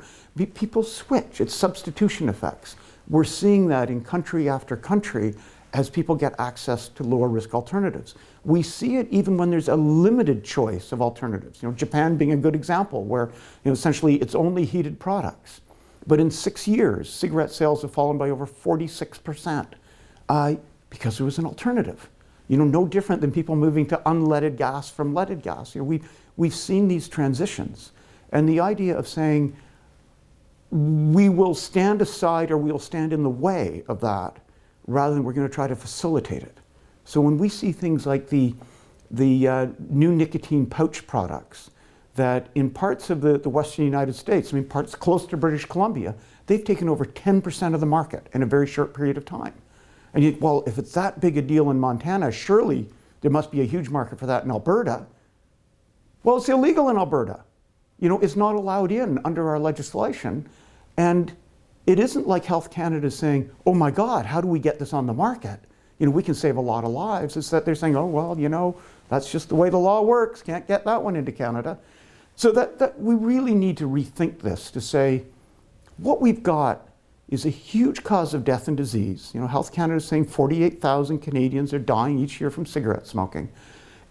People 0.54 0.84
switch. 0.84 1.40
It's 1.40 1.54
substitution 1.54 2.28
effects. 2.28 2.76
We're 3.08 3.24
seeing 3.24 3.66
that 3.68 3.90
in 3.90 4.02
country 4.04 4.48
after 4.48 4.76
country 4.76 5.34
as 5.72 5.90
people 5.90 6.14
get 6.14 6.34
access 6.38 6.88
to 6.90 7.02
lower 7.02 7.28
risk 7.28 7.52
alternatives. 7.52 8.14
We 8.44 8.62
see 8.62 8.96
it 8.96 9.06
even 9.10 9.36
when 9.36 9.50
there's 9.50 9.68
a 9.68 9.76
limited 9.76 10.44
choice 10.44 10.92
of 10.92 11.02
alternatives. 11.02 11.62
You 11.62 11.68
know, 11.68 11.74
Japan 11.74 12.16
being 12.16 12.32
a 12.32 12.36
good 12.36 12.54
example, 12.54 13.04
where 13.04 13.26
you 13.26 13.70
know, 13.70 13.72
essentially 13.72 14.16
it's 14.16 14.34
only 14.34 14.64
heated 14.64 14.98
products. 14.98 15.60
But 16.06 16.20
in 16.20 16.30
six 16.30 16.66
years, 16.66 17.12
cigarette 17.12 17.52
sales 17.52 17.82
have 17.82 17.92
fallen 17.92 18.16
by 18.16 18.30
over 18.30 18.46
46% 18.46 19.66
uh, 20.28 20.54
because 20.88 21.18
there 21.18 21.24
was 21.26 21.38
an 21.38 21.44
alternative. 21.44 22.08
You 22.48 22.56
know, 22.56 22.64
no 22.64 22.86
different 22.86 23.20
than 23.20 23.30
people 23.30 23.54
moving 23.54 23.86
to 23.86 24.00
unleaded 24.06 24.56
gas 24.56 24.90
from 24.90 25.14
leaded 25.14 25.42
gas. 25.42 25.74
You 25.74 25.82
know, 25.82 25.84
we've, 25.84 26.10
we've 26.36 26.54
seen 26.54 26.88
these 26.88 27.08
transitions. 27.08 27.92
And 28.32 28.48
the 28.48 28.60
idea 28.60 28.96
of 28.96 29.06
saying, 29.06 29.54
we 30.70 31.28
will 31.28 31.54
stand 31.54 32.00
aside 32.00 32.50
or 32.50 32.56
we'll 32.56 32.78
stand 32.78 33.12
in 33.12 33.22
the 33.22 33.30
way 33.30 33.82
of 33.88 34.00
that 34.00 34.36
rather 34.86 35.14
than 35.14 35.24
we're 35.24 35.32
going 35.32 35.48
to 35.48 35.52
try 35.52 35.66
to 35.66 35.76
facilitate 35.76 36.42
it. 36.42 36.58
So 37.04 37.20
when 37.20 37.38
we 37.38 37.48
see 37.48 37.72
things 37.72 38.06
like 38.06 38.28
the, 38.28 38.54
the 39.10 39.48
uh, 39.48 39.66
new 39.88 40.14
nicotine 40.14 40.66
pouch 40.66 41.06
products, 41.06 41.70
that 42.16 42.48
in 42.54 42.70
parts 42.70 43.10
of 43.10 43.20
the, 43.20 43.38
the 43.38 43.48
western 43.48 43.84
United 43.84 44.14
States, 44.14 44.52
I 44.52 44.56
mean, 44.56 44.64
parts 44.64 44.94
close 44.94 45.26
to 45.26 45.36
British 45.36 45.64
Columbia, 45.64 46.14
they've 46.46 46.64
taken 46.64 46.88
over 46.88 47.04
10% 47.04 47.74
of 47.74 47.80
the 47.80 47.86
market 47.86 48.26
in 48.32 48.42
a 48.42 48.46
very 48.46 48.66
short 48.66 48.94
period 48.94 49.16
of 49.16 49.24
time. 49.24 49.54
And 50.12 50.24
you, 50.24 50.36
well, 50.40 50.64
if 50.66 50.76
it's 50.76 50.92
that 50.92 51.20
big 51.20 51.36
a 51.36 51.42
deal 51.42 51.70
in 51.70 51.78
Montana, 51.78 52.32
surely 52.32 52.88
there 53.20 53.30
must 53.30 53.50
be 53.50 53.60
a 53.60 53.64
huge 53.64 53.88
market 53.88 54.18
for 54.18 54.26
that 54.26 54.44
in 54.44 54.50
Alberta. 54.50 55.06
Well, 56.24 56.36
it's 56.36 56.48
illegal 56.48 56.88
in 56.88 56.96
Alberta. 56.96 57.44
You 57.98 58.08
know, 58.08 58.18
it's 58.20 58.36
not 58.36 58.54
allowed 58.54 58.92
in 58.92 59.18
under 59.24 59.48
our 59.48 59.58
legislation. 59.58 60.48
And 60.96 61.32
it 61.86 61.98
isn't 61.98 62.26
like 62.26 62.44
Health 62.44 62.70
Canada 62.70 63.06
is 63.06 63.16
saying, 63.16 63.50
oh 63.66 63.74
my 63.74 63.90
God, 63.90 64.26
how 64.26 64.40
do 64.40 64.48
we 64.48 64.58
get 64.58 64.78
this 64.78 64.92
on 64.92 65.06
the 65.06 65.14
market? 65.14 65.60
You 66.00 66.06
know, 66.06 66.12
we 66.12 66.22
can 66.22 66.34
save 66.34 66.56
a 66.56 66.60
lot 66.60 66.82
of 66.82 66.90
lives. 66.90 67.36
It's 67.36 67.50
that 67.50 67.64
they're 67.64 67.74
saying, 67.74 67.94
oh, 67.94 68.06
well, 68.06 68.36
you 68.38 68.48
know, 68.48 68.76
that's 69.08 69.30
just 69.30 69.50
the 69.50 69.54
way 69.54 69.68
the 69.70 69.78
law 69.78 70.02
works. 70.02 70.42
Can't 70.42 70.66
get 70.66 70.84
that 70.86 71.00
one 71.00 71.14
into 71.14 71.30
Canada. 71.30 71.78
So 72.36 72.50
that, 72.52 72.78
that 72.78 72.98
we 72.98 73.14
really 73.14 73.54
need 73.54 73.76
to 73.76 73.88
rethink 73.88 74.40
this 74.40 74.70
to 74.70 74.80
say, 74.80 75.24
what 75.98 76.22
we've 76.22 76.42
got 76.42 76.88
is 77.28 77.44
a 77.44 77.50
huge 77.50 78.02
cause 78.02 78.32
of 78.32 78.44
death 78.44 78.66
and 78.66 78.76
disease. 78.76 79.30
You 79.34 79.40
know, 79.40 79.46
Health 79.46 79.72
Canada 79.72 79.96
is 79.96 80.06
saying 80.06 80.24
48,000 80.24 81.18
Canadians 81.18 81.74
are 81.74 81.78
dying 81.78 82.18
each 82.18 82.40
year 82.40 82.50
from 82.50 82.64
cigarette 82.64 83.06
smoking. 83.06 83.50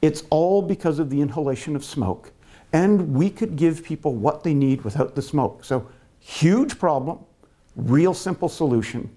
It's 0.03 0.23
all 0.29 0.61
because 0.61 0.99
of 0.99 1.09
the 1.09 1.19
inhalation 1.19 1.75
of 1.75 1.83
smoke. 1.83 2.31
And 2.71 3.13
we 3.13 3.31
could 3.31 3.55
give 3.55 3.83
people 3.83 4.15
what 4.15 4.43
they 4.43 4.53
need 4.53 4.83
without 4.83 5.15
the 5.15 5.21
smoke. 5.21 5.65
So, 5.65 5.89
huge 6.19 6.77
problem, 6.77 7.19
real 7.75 8.13
simple 8.13 8.47
solution, 8.47 9.09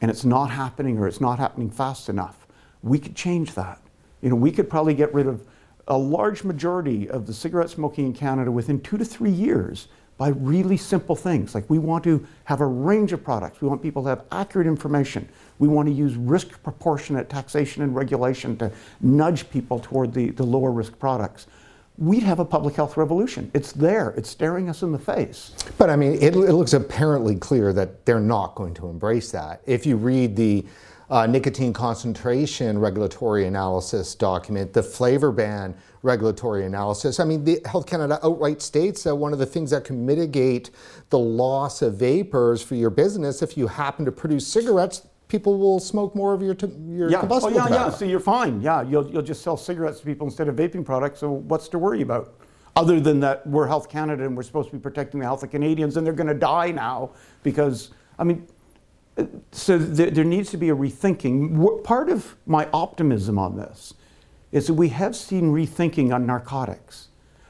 and 0.00 0.10
it's 0.10 0.24
not 0.24 0.50
happening 0.50 0.98
or 0.98 1.06
it's 1.08 1.20
not 1.20 1.38
happening 1.38 1.70
fast 1.70 2.08
enough. 2.08 2.46
We 2.82 2.98
could 2.98 3.16
change 3.16 3.54
that. 3.54 3.80
You 4.20 4.30
know, 4.30 4.36
we 4.36 4.52
could 4.52 4.70
probably 4.70 4.94
get 4.94 5.12
rid 5.12 5.26
of 5.26 5.46
a 5.88 5.96
large 5.96 6.44
majority 6.44 7.08
of 7.08 7.26
the 7.26 7.32
cigarette 7.32 7.70
smoking 7.70 8.06
in 8.06 8.12
Canada 8.12 8.50
within 8.50 8.80
two 8.80 8.98
to 8.98 9.04
three 9.04 9.30
years 9.30 9.88
by 10.18 10.28
really 10.28 10.76
simple 10.76 11.14
things. 11.16 11.54
Like 11.54 11.70
we 11.70 11.78
want 11.78 12.04
to 12.04 12.26
have 12.44 12.60
a 12.60 12.66
range 12.66 13.12
of 13.12 13.22
products. 13.22 13.60
We 13.60 13.68
want 13.68 13.80
people 13.80 14.02
to 14.02 14.08
have 14.08 14.24
accurate 14.32 14.66
information. 14.66 15.28
We 15.60 15.68
want 15.68 15.88
to 15.88 15.94
use 15.94 16.16
risk 16.16 16.60
proportionate 16.62 17.30
taxation 17.30 17.82
and 17.82 17.94
regulation 17.94 18.56
to 18.58 18.70
nudge 19.00 19.48
people 19.48 19.78
toward 19.78 20.12
the, 20.12 20.30
the 20.30 20.42
lower 20.42 20.72
risk 20.72 20.98
products. 20.98 21.46
We'd 21.98 22.22
have 22.22 22.38
a 22.38 22.44
public 22.44 22.76
health 22.76 22.96
revolution. 22.96 23.50
It's 23.54 23.72
there, 23.72 24.10
it's 24.10 24.30
staring 24.30 24.68
us 24.68 24.82
in 24.82 24.92
the 24.92 24.98
face. 25.00 25.52
But 25.78 25.90
I 25.90 25.96
mean, 25.96 26.14
it, 26.14 26.36
it 26.36 26.52
looks 26.52 26.72
apparently 26.72 27.34
clear 27.34 27.72
that 27.72 28.06
they're 28.06 28.20
not 28.20 28.54
going 28.54 28.72
to 28.74 28.88
embrace 28.88 29.32
that. 29.32 29.62
If 29.66 29.84
you 29.84 29.96
read 29.96 30.36
the 30.36 30.64
uh, 31.10 31.26
nicotine 31.26 31.72
concentration 31.72 32.78
regulatory 32.78 33.46
analysis 33.46 34.14
document, 34.14 34.72
the 34.72 34.82
flavor 34.82 35.32
ban 35.32 35.74
regulatory 36.02 36.66
analysis. 36.66 37.18
I 37.18 37.24
mean, 37.24 37.42
the 37.42 37.60
Health 37.64 37.86
Canada 37.86 38.20
outright 38.22 38.62
states 38.62 39.02
that 39.02 39.14
one 39.16 39.32
of 39.32 39.40
the 39.40 39.46
things 39.46 39.70
that 39.70 39.84
can 39.84 40.06
mitigate 40.06 40.70
the 41.10 41.18
loss 41.18 41.82
of 41.82 41.96
vapers 41.96 42.62
for 42.62 42.76
your 42.76 42.90
business 42.90 43.42
if 43.42 43.56
you 43.56 43.66
happen 43.66 44.04
to 44.04 44.12
produce 44.12 44.46
cigarettes 44.46 45.02
people 45.28 45.58
will 45.58 45.78
smoke 45.78 46.14
more 46.14 46.34
of 46.34 46.42
your, 46.42 46.54
t- 46.54 46.66
your 46.88 47.10
yeah. 47.10 47.20
combustible 47.20 47.54
oh, 47.54 47.58
yeah, 47.58 47.64
tobacco. 47.64 47.84
Yeah, 47.90 47.90
so 47.90 48.04
you're 48.04 48.20
fine. 48.20 48.60
Yeah, 48.60 48.82
you'll, 48.82 49.08
you'll 49.10 49.22
just 49.22 49.42
sell 49.42 49.56
cigarettes 49.56 50.00
to 50.00 50.06
people 50.06 50.26
instead 50.26 50.48
of 50.48 50.56
vaping 50.56 50.84
products. 50.84 51.20
So 51.20 51.30
what's 51.30 51.68
to 51.68 51.78
worry 51.78 52.02
about? 52.02 52.34
Other 52.74 53.00
than 53.00 53.20
that, 53.20 53.46
we're 53.46 53.66
Health 53.66 53.88
Canada 53.88 54.24
and 54.24 54.36
we're 54.36 54.42
supposed 54.42 54.70
to 54.70 54.76
be 54.76 54.80
protecting 54.80 55.20
the 55.20 55.26
health 55.26 55.42
of 55.42 55.50
Canadians, 55.50 55.96
and 55.96 56.06
they're 56.06 56.14
going 56.14 56.28
to 56.28 56.34
die 56.34 56.70
now 56.70 57.10
because, 57.42 57.90
I 58.18 58.24
mean, 58.24 58.46
so 59.50 59.76
there, 59.78 60.10
there 60.10 60.24
needs 60.24 60.50
to 60.50 60.56
be 60.56 60.70
a 60.70 60.76
rethinking. 60.76 61.82
Part 61.82 62.08
of 62.08 62.36
my 62.46 62.68
optimism 62.72 63.38
on 63.38 63.56
this 63.56 63.94
is 64.52 64.68
that 64.68 64.74
we 64.74 64.88
have 64.90 65.16
seen 65.16 65.52
rethinking 65.52 66.14
on 66.14 66.24
narcotics, 66.24 67.08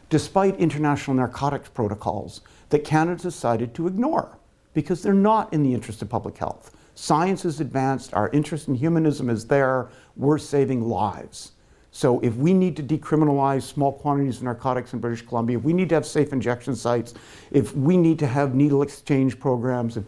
despite 0.09 0.57
international 0.57 1.15
narcotics 1.15 1.69
protocols 1.69 2.41
that 2.71 2.81
Canada 2.81 3.23
decided 3.23 3.75
to 3.75 3.87
ignore 3.87 4.39
because 4.73 5.03
they're 5.03 5.13
not 5.13 5.53
in 5.53 5.63
the 5.63 5.75
interest 5.75 6.01
of 6.01 6.09
public 6.09 6.39
health. 6.39 6.75
Science 7.01 7.45
is 7.45 7.61
advanced, 7.61 8.13
our 8.13 8.29
interest 8.31 8.67
in 8.67 8.75
humanism 8.75 9.31
is 9.31 9.47
there, 9.47 9.89
we're 10.17 10.37
saving 10.37 10.83
lives. 10.83 11.53
So 11.93 12.19
if 12.21 12.35
we 12.35 12.53
need 12.53 12.77
to 12.77 12.83
decriminalize 12.83 13.63
small 13.63 13.93
quantities 13.93 14.39
of 14.39 14.43
narcotics 14.43 14.93
in 14.93 14.99
British 14.99 15.25
Columbia, 15.25 15.59
if 15.59 15.63
we 15.63 15.73
need 15.73 15.89
to 15.91 15.95
have 15.95 16.05
safe 16.05 16.33
injection 16.33 16.75
sites, 16.75 17.15
if 17.53 17.73
we 17.77 17.97
need 17.97 18.19
to 18.19 18.27
have 18.27 18.57
needle 18.57 18.83
exchange 18.83 19.39
programs, 19.39 19.97
if, 19.97 20.03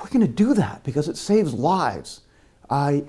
we're 0.00 0.10
going 0.10 0.20
to 0.20 0.32
do 0.32 0.54
that 0.54 0.84
because 0.84 1.08
it 1.08 1.16
saves 1.16 1.54
lives. 1.54 2.20
I, 2.70 3.02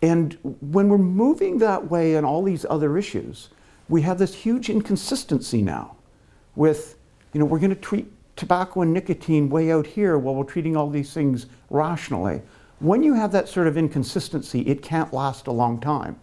and 0.00 0.38
when 0.62 0.88
we're 0.88 0.96
moving 0.96 1.58
that 1.58 1.90
way 1.90 2.16
on 2.16 2.24
all 2.24 2.42
these 2.42 2.64
other 2.70 2.96
issues, 2.96 3.50
we 3.90 4.00
have 4.00 4.16
this 4.18 4.34
huge 4.34 4.70
inconsistency 4.70 5.60
now 5.60 5.96
with, 6.56 6.96
you 7.34 7.40
know, 7.40 7.44
we're 7.44 7.58
going 7.58 7.74
to 7.74 7.80
treat 7.80 8.10
tobacco 8.36 8.82
and 8.82 8.92
nicotine 8.92 9.48
way 9.48 9.70
out 9.70 9.86
here 9.86 10.18
while 10.18 10.34
we're 10.34 10.44
treating 10.44 10.76
all 10.76 10.90
these 10.90 11.12
things 11.12 11.46
rationally. 11.70 12.42
When 12.80 13.02
you 13.02 13.14
have 13.14 13.32
that 13.32 13.48
sort 13.48 13.66
of 13.66 13.76
inconsistency, 13.76 14.62
it 14.62 14.82
can't 14.82 15.12
last 15.12 15.46
a 15.46 15.52
long 15.52 15.80
time. 15.80 16.18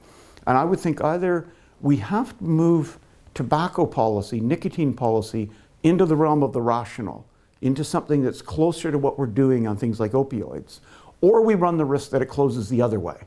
And 0.48 0.58
I 0.58 0.64
would 0.64 0.80
think 0.80 1.02
either 1.04 1.48
we 1.80 1.98
have 1.98 2.38
to 2.38 2.44
move 2.44 3.00
tobacco 3.34 3.86
policy, 3.86 4.40
nicotine 4.40 4.94
policy, 4.94 5.50
into 5.84 6.06
the 6.06 6.16
realm 6.16 6.44
of 6.44 6.54
the 6.54 6.62
rational 6.62 7.26
into 7.62 7.84
something 7.84 8.24
that's 8.24 8.42
closer 8.42 8.92
to 8.92 8.98
what 8.98 9.18
we're 9.18 9.28
doing 9.28 9.68
on 9.68 9.78
things 9.78 10.00
like 10.00 10.12
opioids, 10.12 10.80
or 11.22 11.42
we 11.42 11.56
run 11.56 11.78
the 11.78 11.86
risk 11.86 12.10
that 12.10 12.22
it 12.22 12.26
closes 12.26 12.70
the 12.70 12.82
other 12.82 13.00
way. 13.00 13.18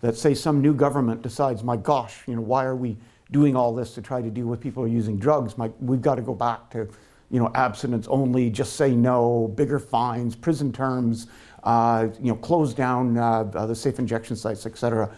That 0.00 0.16
say 0.16 0.34
some 0.34 0.60
new 0.60 0.74
government 0.74 1.22
decides, 1.22 1.62
my 1.62 1.76
gosh, 1.76 2.22
you 2.26 2.34
know, 2.34 2.40
why 2.40 2.64
are 2.64 2.74
we 2.74 2.96
doing 3.30 3.54
all 3.54 3.74
this 3.74 3.94
to 3.94 4.02
try 4.02 4.20
to 4.20 4.30
deal 4.30 4.46
with 4.46 4.60
people 4.60 4.82
who 4.82 4.88
are 4.88 4.92
using 4.92 5.16
drugs? 5.18 5.56
My, 5.56 5.70
we've 5.80 6.02
got 6.02 6.16
to 6.16 6.22
go 6.22 6.34
back 6.34 6.70
to, 6.70 6.88
you 7.32 7.40
know, 7.40 7.50
abstinence 7.54 8.06
only, 8.08 8.50
just 8.50 8.76
say 8.76 8.90
no, 8.94 9.52
bigger 9.56 9.78
fines, 9.78 10.36
prison 10.36 10.70
terms, 10.70 11.26
uh, 11.64 12.08
you 12.20 12.30
know, 12.30 12.36
close 12.36 12.74
down 12.74 13.16
uh, 13.16 13.42
the 13.42 13.74
safe 13.74 13.98
injection 13.98 14.36
sites, 14.36 14.66
et 14.66 14.76
cetera. 14.76 15.10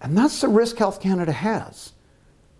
And 0.00 0.18
that's 0.18 0.40
the 0.40 0.48
risk 0.48 0.76
Health 0.76 1.00
Canada 1.00 1.30
has, 1.30 1.92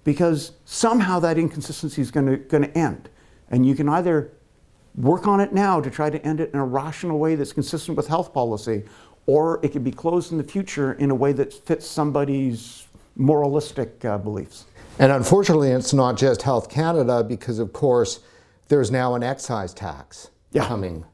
because 0.04 0.52
somehow 0.64 1.18
that 1.18 1.36
inconsistency 1.36 2.00
is 2.00 2.12
going 2.12 2.48
to 2.48 2.78
end. 2.78 3.10
And 3.50 3.66
you 3.66 3.74
can 3.74 3.88
either 3.88 4.32
work 4.94 5.26
on 5.26 5.40
it 5.40 5.52
now 5.52 5.80
to 5.80 5.90
try 5.90 6.08
to 6.08 6.24
end 6.24 6.38
it 6.40 6.52
in 6.54 6.60
a 6.60 6.64
rational 6.64 7.18
way 7.18 7.34
that's 7.34 7.52
consistent 7.52 7.96
with 7.96 8.06
health 8.06 8.32
policy, 8.32 8.84
or 9.26 9.58
it 9.64 9.72
could 9.72 9.84
be 9.84 9.90
closed 9.90 10.30
in 10.30 10.38
the 10.38 10.44
future 10.44 10.92
in 10.92 11.10
a 11.10 11.14
way 11.14 11.32
that 11.32 11.52
fits 11.52 11.86
somebody's 11.86 12.86
moralistic 13.16 14.04
uh, 14.04 14.16
beliefs. 14.18 14.66
And 14.98 15.10
unfortunately, 15.10 15.70
it's 15.70 15.92
not 15.92 16.16
just 16.16 16.42
Health 16.42 16.68
Canada 16.68 17.24
because, 17.24 17.58
of 17.58 17.72
course, 17.72 18.20
there's 18.72 18.90
now 18.90 19.14
an 19.14 19.22
excise 19.22 19.74
tax 19.74 20.30
yeah. 20.50 20.66
coming. 20.66 21.04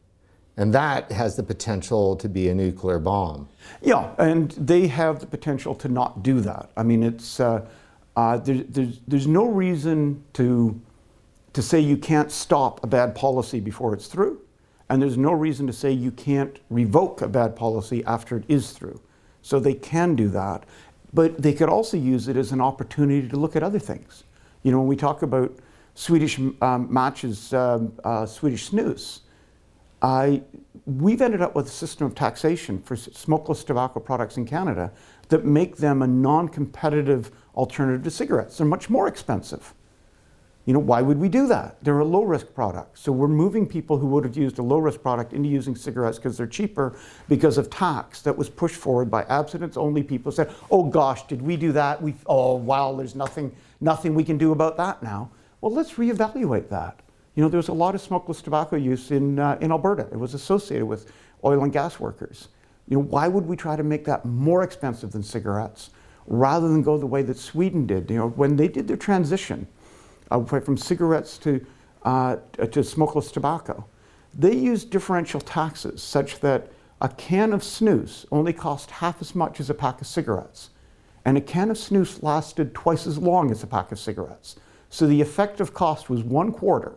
And 0.57 0.73
that 0.75 1.11
has 1.11 1.35
the 1.35 1.43
potential 1.43 2.15
to 2.15 2.29
be 2.29 2.51
a 2.51 2.55
nuclear 2.55 3.01
bomb. 3.01 3.49
Yeah, 3.83 4.15
and 4.17 4.53
they 4.53 4.87
have 4.87 5.19
the 5.19 5.27
potential 5.27 5.75
to 5.75 5.89
not 5.89 6.23
do 6.23 6.41
that. 6.43 6.71
I 6.77 6.85
mean, 6.85 7.03
it's 7.03 7.41
uh, 7.41 7.67
uh, 8.15 8.37
there, 8.37 8.63
there's 8.63 9.01
there's 9.09 9.27
no 9.27 9.47
reason 9.47 10.23
to 10.35 10.81
to 11.53 11.61
say 11.61 11.81
you 11.81 11.97
can't 11.97 12.31
stop 12.31 12.85
a 12.85 12.87
bad 12.87 13.17
policy 13.17 13.59
before 13.59 13.93
it's 13.93 14.07
through, 14.07 14.41
and 14.89 15.03
there's 15.03 15.19
no 15.19 15.33
reason 15.33 15.67
to 15.67 15.73
say 15.73 15.91
you 15.91 16.13
can't 16.13 16.61
revoke 16.71 17.23
a 17.23 17.29
bad 17.29 17.57
policy 17.57 18.05
after 18.05 18.37
it 18.37 18.45
is 18.47 18.71
through. 18.71 19.01
So 19.43 19.59
they 19.59 19.75
can 19.75 20.15
do 20.15 20.29
that, 20.29 20.63
but 21.13 21.43
they 21.43 21.55
could 21.55 21.69
also 21.69 21.97
use 21.97 22.29
it 22.29 22.37
as 22.37 22.53
an 22.53 22.61
opportunity 22.61 23.29
to 23.29 23.37
look 23.37 23.57
at 23.57 23.65
other 23.65 23.81
things. 23.81 24.23
You 24.63 24.71
know, 24.71 24.79
when 24.79 24.87
we 24.87 24.97
talk 24.97 25.23
about 25.23 25.59
Swedish 25.99 26.39
um, 26.39 26.87
matches, 26.93 27.53
um, 27.53 27.93
uh, 28.05 28.25
Swedish 28.25 28.71
snus 28.71 29.23
I, 30.01 30.43
we've 30.87 31.21
ended 31.21 31.43
up 31.43 31.57
with 31.57 31.67
a 31.67 31.71
system 31.71 32.07
of 32.07 32.15
taxation 32.15 32.81
for 32.81 32.95
smokeless 32.95 33.65
tobacco 33.65 33.99
products 33.99 34.37
in 34.37 34.47
Canada 34.47 34.93
that 35.29 35.45
make 35.45 35.77
them 35.77 36.03
a 36.03 36.07
non-competitive 36.07 37.33
alternative 37.57 38.05
to 38.05 38.13
cigarettes. 38.13 38.59
They're 38.59 38.67
much 38.67 38.89
more 38.89 39.09
expensive. 39.09 39.75
You 40.67 40.75
know, 40.75 40.79
why 40.79 41.03
would 41.03 41.19
we 41.19 41.29
do 41.29 41.49
that? 41.49 41.83
They're 41.83 41.99
a 41.99 42.05
low 42.05 42.23
risk 42.23 42.55
product. 42.55 42.97
So 42.99 43.11
we're 43.11 43.27
moving 43.27 43.67
people 43.67 43.99
who 43.99 44.07
would 44.07 44.23
have 44.23 44.37
used 44.37 44.61
a 44.61 44.63
low 44.63 44.79
risk 44.79 45.03
product 45.03 45.33
into 45.33 45.49
using 45.49 45.75
cigarettes 45.75 46.19
because 46.19 46.37
they're 46.37 46.47
cheaper 46.47 46.97
because 47.29 47.59
of 47.59 47.71
tax 47.71 48.23
that 48.23 48.39
was 48.39 48.49
pushed 48.49 48.77
forward 48.77 49.11
by 49.11 49.25
abstinence 49.25 49.77
only 49.77 50.05
people 50.05 50.31
said, 50.31 50.55
oh 50.71 50.85
gosh, 50.85 51.27
did 51.27 51.43
we 51.43 51.57
do 51.57 51.73
that? 51.73 52.01
We, 52.01 52.15
oh 52.27 52.55
wow, 52.55 52.95
there's 52.95 53.17
nothing, 53.17 53.53
nothing 53.81 54.15
we 54.15 54.23
can 54.23 54.39
do 54.39 54.53
about 54.53 54.77
that 54.77 55.03
now. 55.03 55.31
Well, 55.61 55.73
let's 55.73 55.95
reevaluate 55.95 56.69
that. 56.69 57.01
You 57.35 57.43
know, 57.43 57.49
there 57.49 57.59
was 57.59 57.69
a 57.69 57.73
lot 57.73 57.95
of 57.95 58.01
smokeless 58.01 58.43
tobacco 58.43 58.77
use 58.77 59.11
in, 59.11 59.39
uh, 59.39 59.59
in 59.61 59.71
Alberta. 59.71 60.09
It 60.13 60.19
was 60.19 60.35
associated 60.35 60.87
with 60.87 61.13
oil 61.45 61.63
and 61.63 61.73
gas 61.73 62.01
workers. 62.01 62.49
You 62.89 62.97
know, 62.97 63.05
why 63.05 63.29
would 63.29 63.47
we 63.47 63.57
try 63.57 63.77
to 63.77 63.83
make 63.83 64.05
that 64.07 64.25
more 64.25 64.63
expensive 64.63 65.13
than 65.13 65.23
cigarettes 65.23 65.91
rather 66.27 66.69
than 66.69 66.83
go 66.83 66.99
the 66.99 67.07
way 67.07 67.23
that 67.23 67.39
Sweden 67.39 67.87
did? 67.87 68.11
You 68.11 68.19
know, 68.19 68.29
when 68.29 68.57
they 68.57 68.69
did 68.69 68.89
their 68.89 68.97
transition 68.97 69.67
uh, 70.31 70.43
from 70.45 70.77
cigarettes 70.77 71.39
to, 71.39 71.65
uh, 72.03 72.37
to 72.71 72.83
smokeless 72.83 73.31
tobacco, 73.31 73.85
they 74.35 74.55
used 74.55 74.91
differential 74.91 75.41
taxes 75.41 76.03
such 76.03 76.41
that 76.41 76.73
a 77.01 77.09
can 77.09 77.53
of 77.53 77.63
snus 77.63 78.27
only 78.33 78.53
cost 78.53 78.91
half 78.91 79.21
as 79.21 79.35
much 79.35 79.61
as 79.61 79.71
a 79.71 79.75
pack 79.75 80.01
of 80.01 80.07
cigarettes. 80.07 80.71
And 81.25 81.37
a 81.37 81.41
can 81.41 81.71
of 81.71 81.77
snus 81.77 82.23
lasted 82.23 82.75
twice 82.75 83.07
as 83.07 83.19
long 83.19 83.51
as 83.51 83.63
a 83.63 83.67
pack 83.67 83.93
of 83.93 83.99
cigarettes. 83.99 84.57
So 84.91 85.07
the 85.07 85.21
effective 85.21 85.75
cost 85.75 86.09
was 86.09 86.23
one 86.23 86.53
quarter 86.53 86.95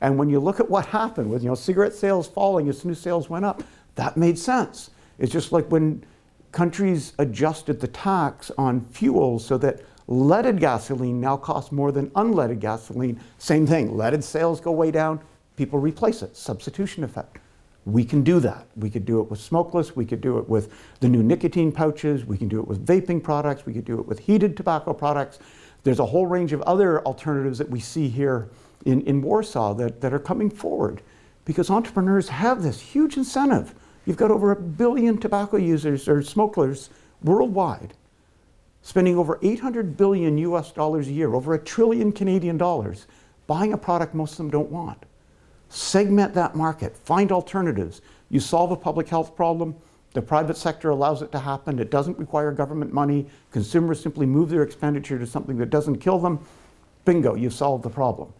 and 0.00 0.18
when 0.18 0.30
you 0.30 0.40
look 0.40 0.60
at 0.60 0.70
what 0.70 0.86
happened 0.86 1.30
with 1.30 1.42
you 1.42 1.48
know 1.48 1.54
cigarette 1.54 1.94
sales 1.94 2.26
falling 2.26 2.68
as 2.68 2.84
new 2.84 2.94
sales 2.94 3.28
went 3.28 3.44
up, 3.44 3.62
that 3.96 4.16
made 4.16 4.38
sense. 4.38 4.90
It's 5.18 5.32
just 5.32 5.52
like 5.52 5.70
when 5.70 6.04
countries 6.52 7.12
adjusted 7.18 7.80
the 7.80 7.88
tax 7.88 8.50
on 8.56 8.84
fuels 8.86 9.44
so 9.44 9.58
that 9.58 9.82
leaded 10.08 10.58
gasoline 10.58 11.20
now 11.20 11.36
costs 11.36 11.70
more 11.70 11.92
than 11.92 12.10
unleaded 12.10 12.60
gasoline. 12.60 13.20
Same 13.38 13.66
thing, 13.66 13.96
leaded 13.96 14.24
sales 14.24 14.60
go 14.60 14.72
way 14.72 14.90
down, 14.90 15.20
people 15.56 15.78
replace 15.78 16.22
it, 16.22 16.36
substitution 16.36 17.04
effect. 17.04 17.38
We 17.86 18.04
can 18.04 18.22
do 18.22 18.40
that. 18.40 18.66
We 18.76 18.90
could 18.90 19.04
do 19.04 19.20
it 19.20 19.30
with 19.30 19.40
smokeless, 19.40 19.96
we 19.96 20.04
could 20.04 20.20
do 20.20 20.38
it 20.38 20.48
with 20.48 20.72
the 21.00 21.08
new 21.08 21.22
nicotine 21.22 21.72
pouches, 21.72 22.24
we 22.24 22.36
can 22.36 22.48
do 22.48 22.58
it 22.60 22.66
with 22.66 22.84
vaping 22.84 23.22
products, 23.22 23.64
we 23.66 23.72
could 23.72 23.84
do 23.84 23.98
it 23.98 24.06
with 24.06 24.18
heated 24.18 24.56
tobacco 24.56 24.92
products. 24.92 25.38
There's 25.82 25.98
a 25.98 26.06
whole 26.06 26.26
range 26.26 26.52
of 26.52 26.62
other 26.62 27.04
alternatives 27.06 27.58
that 27.58 27.70
we 27.70 27.80
see 27.80 28.08
here 28.08 28.48
in, 28.84 29.02
in 29.02 29.22
Warsaw 29.22 29.74
that, 29.74 30.00
that 30.00 30.12
are 30.12 30.18
coming 30.18 30.50
forward 30.50 31.02
because 31.44 31.70
entrepreneurs 31.70 32.28
have 32.28 32.62
this 32.62 32.80
huge 32.80 33.16
incentive. 33.16 33.74
You've 34.06 34.16
got 34.16 34.30
over 34.30 34.50
a 34.50 34.56
billion 34.56 35.18
tobacco 35.18 35.56
users 35.56 36.08
or 36.08 36.22
smokers 36.22 36.90
worldwide, 37.22 37.94
spending 38.82 39.16
over 39.16 39.38
800 39.42 39.96
billion 39.96 40.38
US 40.38 40.72
dollars 40.72 41.08
a 41.08 41.12
year, 41.12 41.34
over 41.34 41.54
a 41.54 41.58
trillion 41.58 42.12
Canadian 42.12 42.56
dollars, 42.56 43.06
buying 43.46 43.72
a 43.72 43.78
product 43.78 44.14
most 44.14 44.32
of 44.32 44.38
them 44.38 44.50
don't 44.50 44.70
want. 44.70 45.04
Segment 45.68 46.34
that 46.34 46.56
market, 46.56 46.96
find 46.96 47.30
alternatives. 47.30 48.00
You 48.28 48.40
solve 48.40 48.70
a 48.70 48.76
public 48.76 49.08
health 49.08 49.36
problem, 49.36 49.76
the 50.12 50.22
private 50.22 50.56
sector 50.56 50.90
allows 50.90 51.22
it 51.22 51.30
to 51.32 51.38
happen. 51.38 51.78
It 51.78 51.90
doesn't 51.90 52.18
require 52.18 52.52
government 52.52 52.92
money. 52.92 53.26
Consumers 53.52 54.00
simply 54.00 54.26
move 54.26 54.50
their 54.50 54.62
expenditure 54.62 55.18
to 55.18 55.26
something 55.26 55.56
that 55.58 55.70
doesn't 55.70 55.98
kill 55.98 56.18
them. 56.18 56.40
Bingo, 57.04 57.34
you've 57.34 57.54
solved 57.54 57.84
the 57.84 57.90
problem 57.90 58.32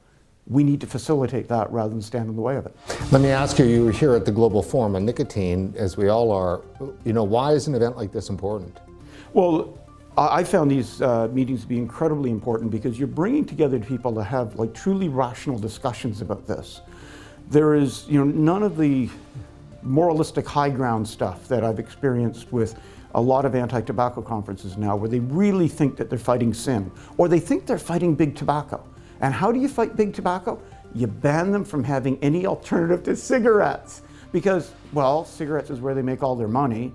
we 0.51 0.65
need 0.65 0.81
to 0.81 0.87
facilitate 0.87 1.49
that 1.49 1.71
rather 1.71 1.91
than 1.91 2.03
stand 2.03 2.29
in 2.29 2.35
the 2.35 2.43
way 2.43 2.57
of 2.57 2.67
it. 2.67 2.77
Let 3.13 3.21
me 3.21 3.29
ask 3.29 3.59
you, 3.59 3.67
you 3.67 3.85
were 3.85 3.93
here 3.93 4.15
at 4.15 4.25
the 4.25 4.33
Global 4.33 4.63
Forum 4.63 4.97
on 4.97 5.05
Nicotine, 5.05 5.73
as 5.77 5.97
we 5.97 6.09
all 6.09 6.33
are. 6.33 6.63
You 7.05 7.13
know, 7.13 7.23
why 7.23 7.53
is 7.53 7.69
an 7.69 7.75
event 7.77 7.97
like 7.97 8.13
this 8.13 8.31
important? 8.31 8.79
Well, 9.33 9.79
I 10.19 10.43
found 10.43 10.71
these 10.71 11.01
uh, 11.01 11.29
meetings 11.33 11.63
to 11.63 11.69
be 11.69 11.79
incredibly 11.79 12.31
important 12.31 12.73
because 12.73 12.99
you're 12.99 13.07
bringing 13.07 13.45
together 13.45 13.79
people 13.79 14.13
to 14.15 14.25
have 14.25 14.57
like 14.57 14.75
truly 14.75 15.09
rational 15.09 15.57
discussions 15.57 16.21
about 16.21 16.47
this. 16.49 16.81
There 17.49 17.75
is, 17.75 18.07
you 18.09 18.19
know, 18.19 18.25
none 18.25 18.65
of 18.65 18.77
the 18.77 19.09
moralistic 19.83 20.47
high 20.47 20.71
ground 20.71 21.07
stuff 21.07 21.49
that 21.49 21.65
I've 21.65 21.79
experienced 21.79 22.53
with 22.53 22.79
a 23.15 23.21
lot 23.21 23.45
of 23.45 23.55
anti-tobacco 23.55 24.23
conferences 24.23 24.77
now 24.77 24.95
where 24.95 25.09
they 25.09 25.21
really 25.21 25.69
think 25.69 25.97
that 25.97 26.09
they're 26.09 26.19
fighting 26.19 26.55
sin 26.55 26.91
or 27.17 27.29
they 27.29 27.41
think 27.41 27.67
they're 27.67 27.79
fighting 27.79 28.15
big 28.15 28.37
tobacco. 28.37 28.85
And 29.21 29.35
how 29.35 29.51
do 29.53 29.59
you 29.59 29.69
fight 29.69 29.97
big 29.97 30.15
tobacco? 30.15 30.61
You 30.95 31.07
ban 31.07 31.51
them 31.51 31.65
from 31.65 31.85
having 31.85 32.19
any 32.23 32.47
alternative 32.47 33.03
to 33.05 33.17
cigarettes. 33.17 34.03
Because, 34.33 34.73
well, 34.93 35.25
cigarettes 35.25 35.71
is 35.71 35.81
where 35.81 35.95
they 35.95 36.03
make 36.03 36.23
all 36.23 36.37
their 36.37 36.49
money, 36.49 36.93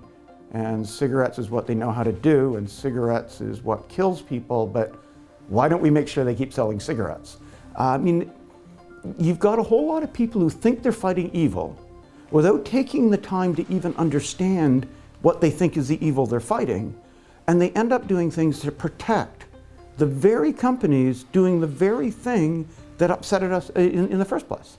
and 0.52 0.88
cigarettes 0.88 1.38
is 1.38 1.50
what 1.50 1.66
they 1.66 1.74
know 1.74 1.90
how 1.90 2.02
to 2.02 2.12
do, 2.12 2.56
and 2.56 2.68
cigarettes 2.68 3.42
is 3.42 3.62
what 3.62 3.86
kills 3.90 4.22
people, 4.22 4.66
but 4.66 4.94
why 5.48 5.68
don't 5.68 5.82
we 5.82 5.90
make 5.90 6.08
sure 6.08 6.24
they 6.24 6.34
keep 6.34 6.52
selling 6.52 6.80
cigarettes? 6.80 7.36
I 7.76 7.98
mean, 7.98 8.32
you've 9.18 9.38
got 9.38 9.58
a 9.58 9.62
whole 9.62 9.86
lot 9.86 10.02
of 10.02 10.12
people 10.14 10.40
who 10.40 10.48
think 10.48 10.82
they're 10.82 10.92
fighting 10.92 11.30
evil 11.34 11.78
without 12.30 12.64
taking 12.64 13.10
the 13.10 13.16
time 13.16 13.54
to 13.54 13.64
even 13.72 13.94
understand 13.96 14.86
what 15.22 15.40
they 15.40 15.50
think 15.50 15.76
is 15.76 15.88
the 15.88 16.04
evil 16.04 16.26
they're 16.26 16.40
fighting, 16.40 16.94
and 17.46 17.60
they 17.60 17.70
end 17.70 17.92
up 17.92 18.06
doing 18.06 18.30
things 18.30 18.60
to 18.60 18.72
protect 18.72 19.44
the 19.96 20.06
very 20.06 20.52
companies 20.52 21.24
doing 21.24 21.60
the 21.60 21.66
very 21.66 22.10
thing 22.10 22.68
that 22.98 23.10
upset 23.10 23.42
us 23.42 23.70
in, 23.70 24.08
in 24.08 24.18
the 24.18 24.24
first 24.24 24.48
place. 24.48 24.76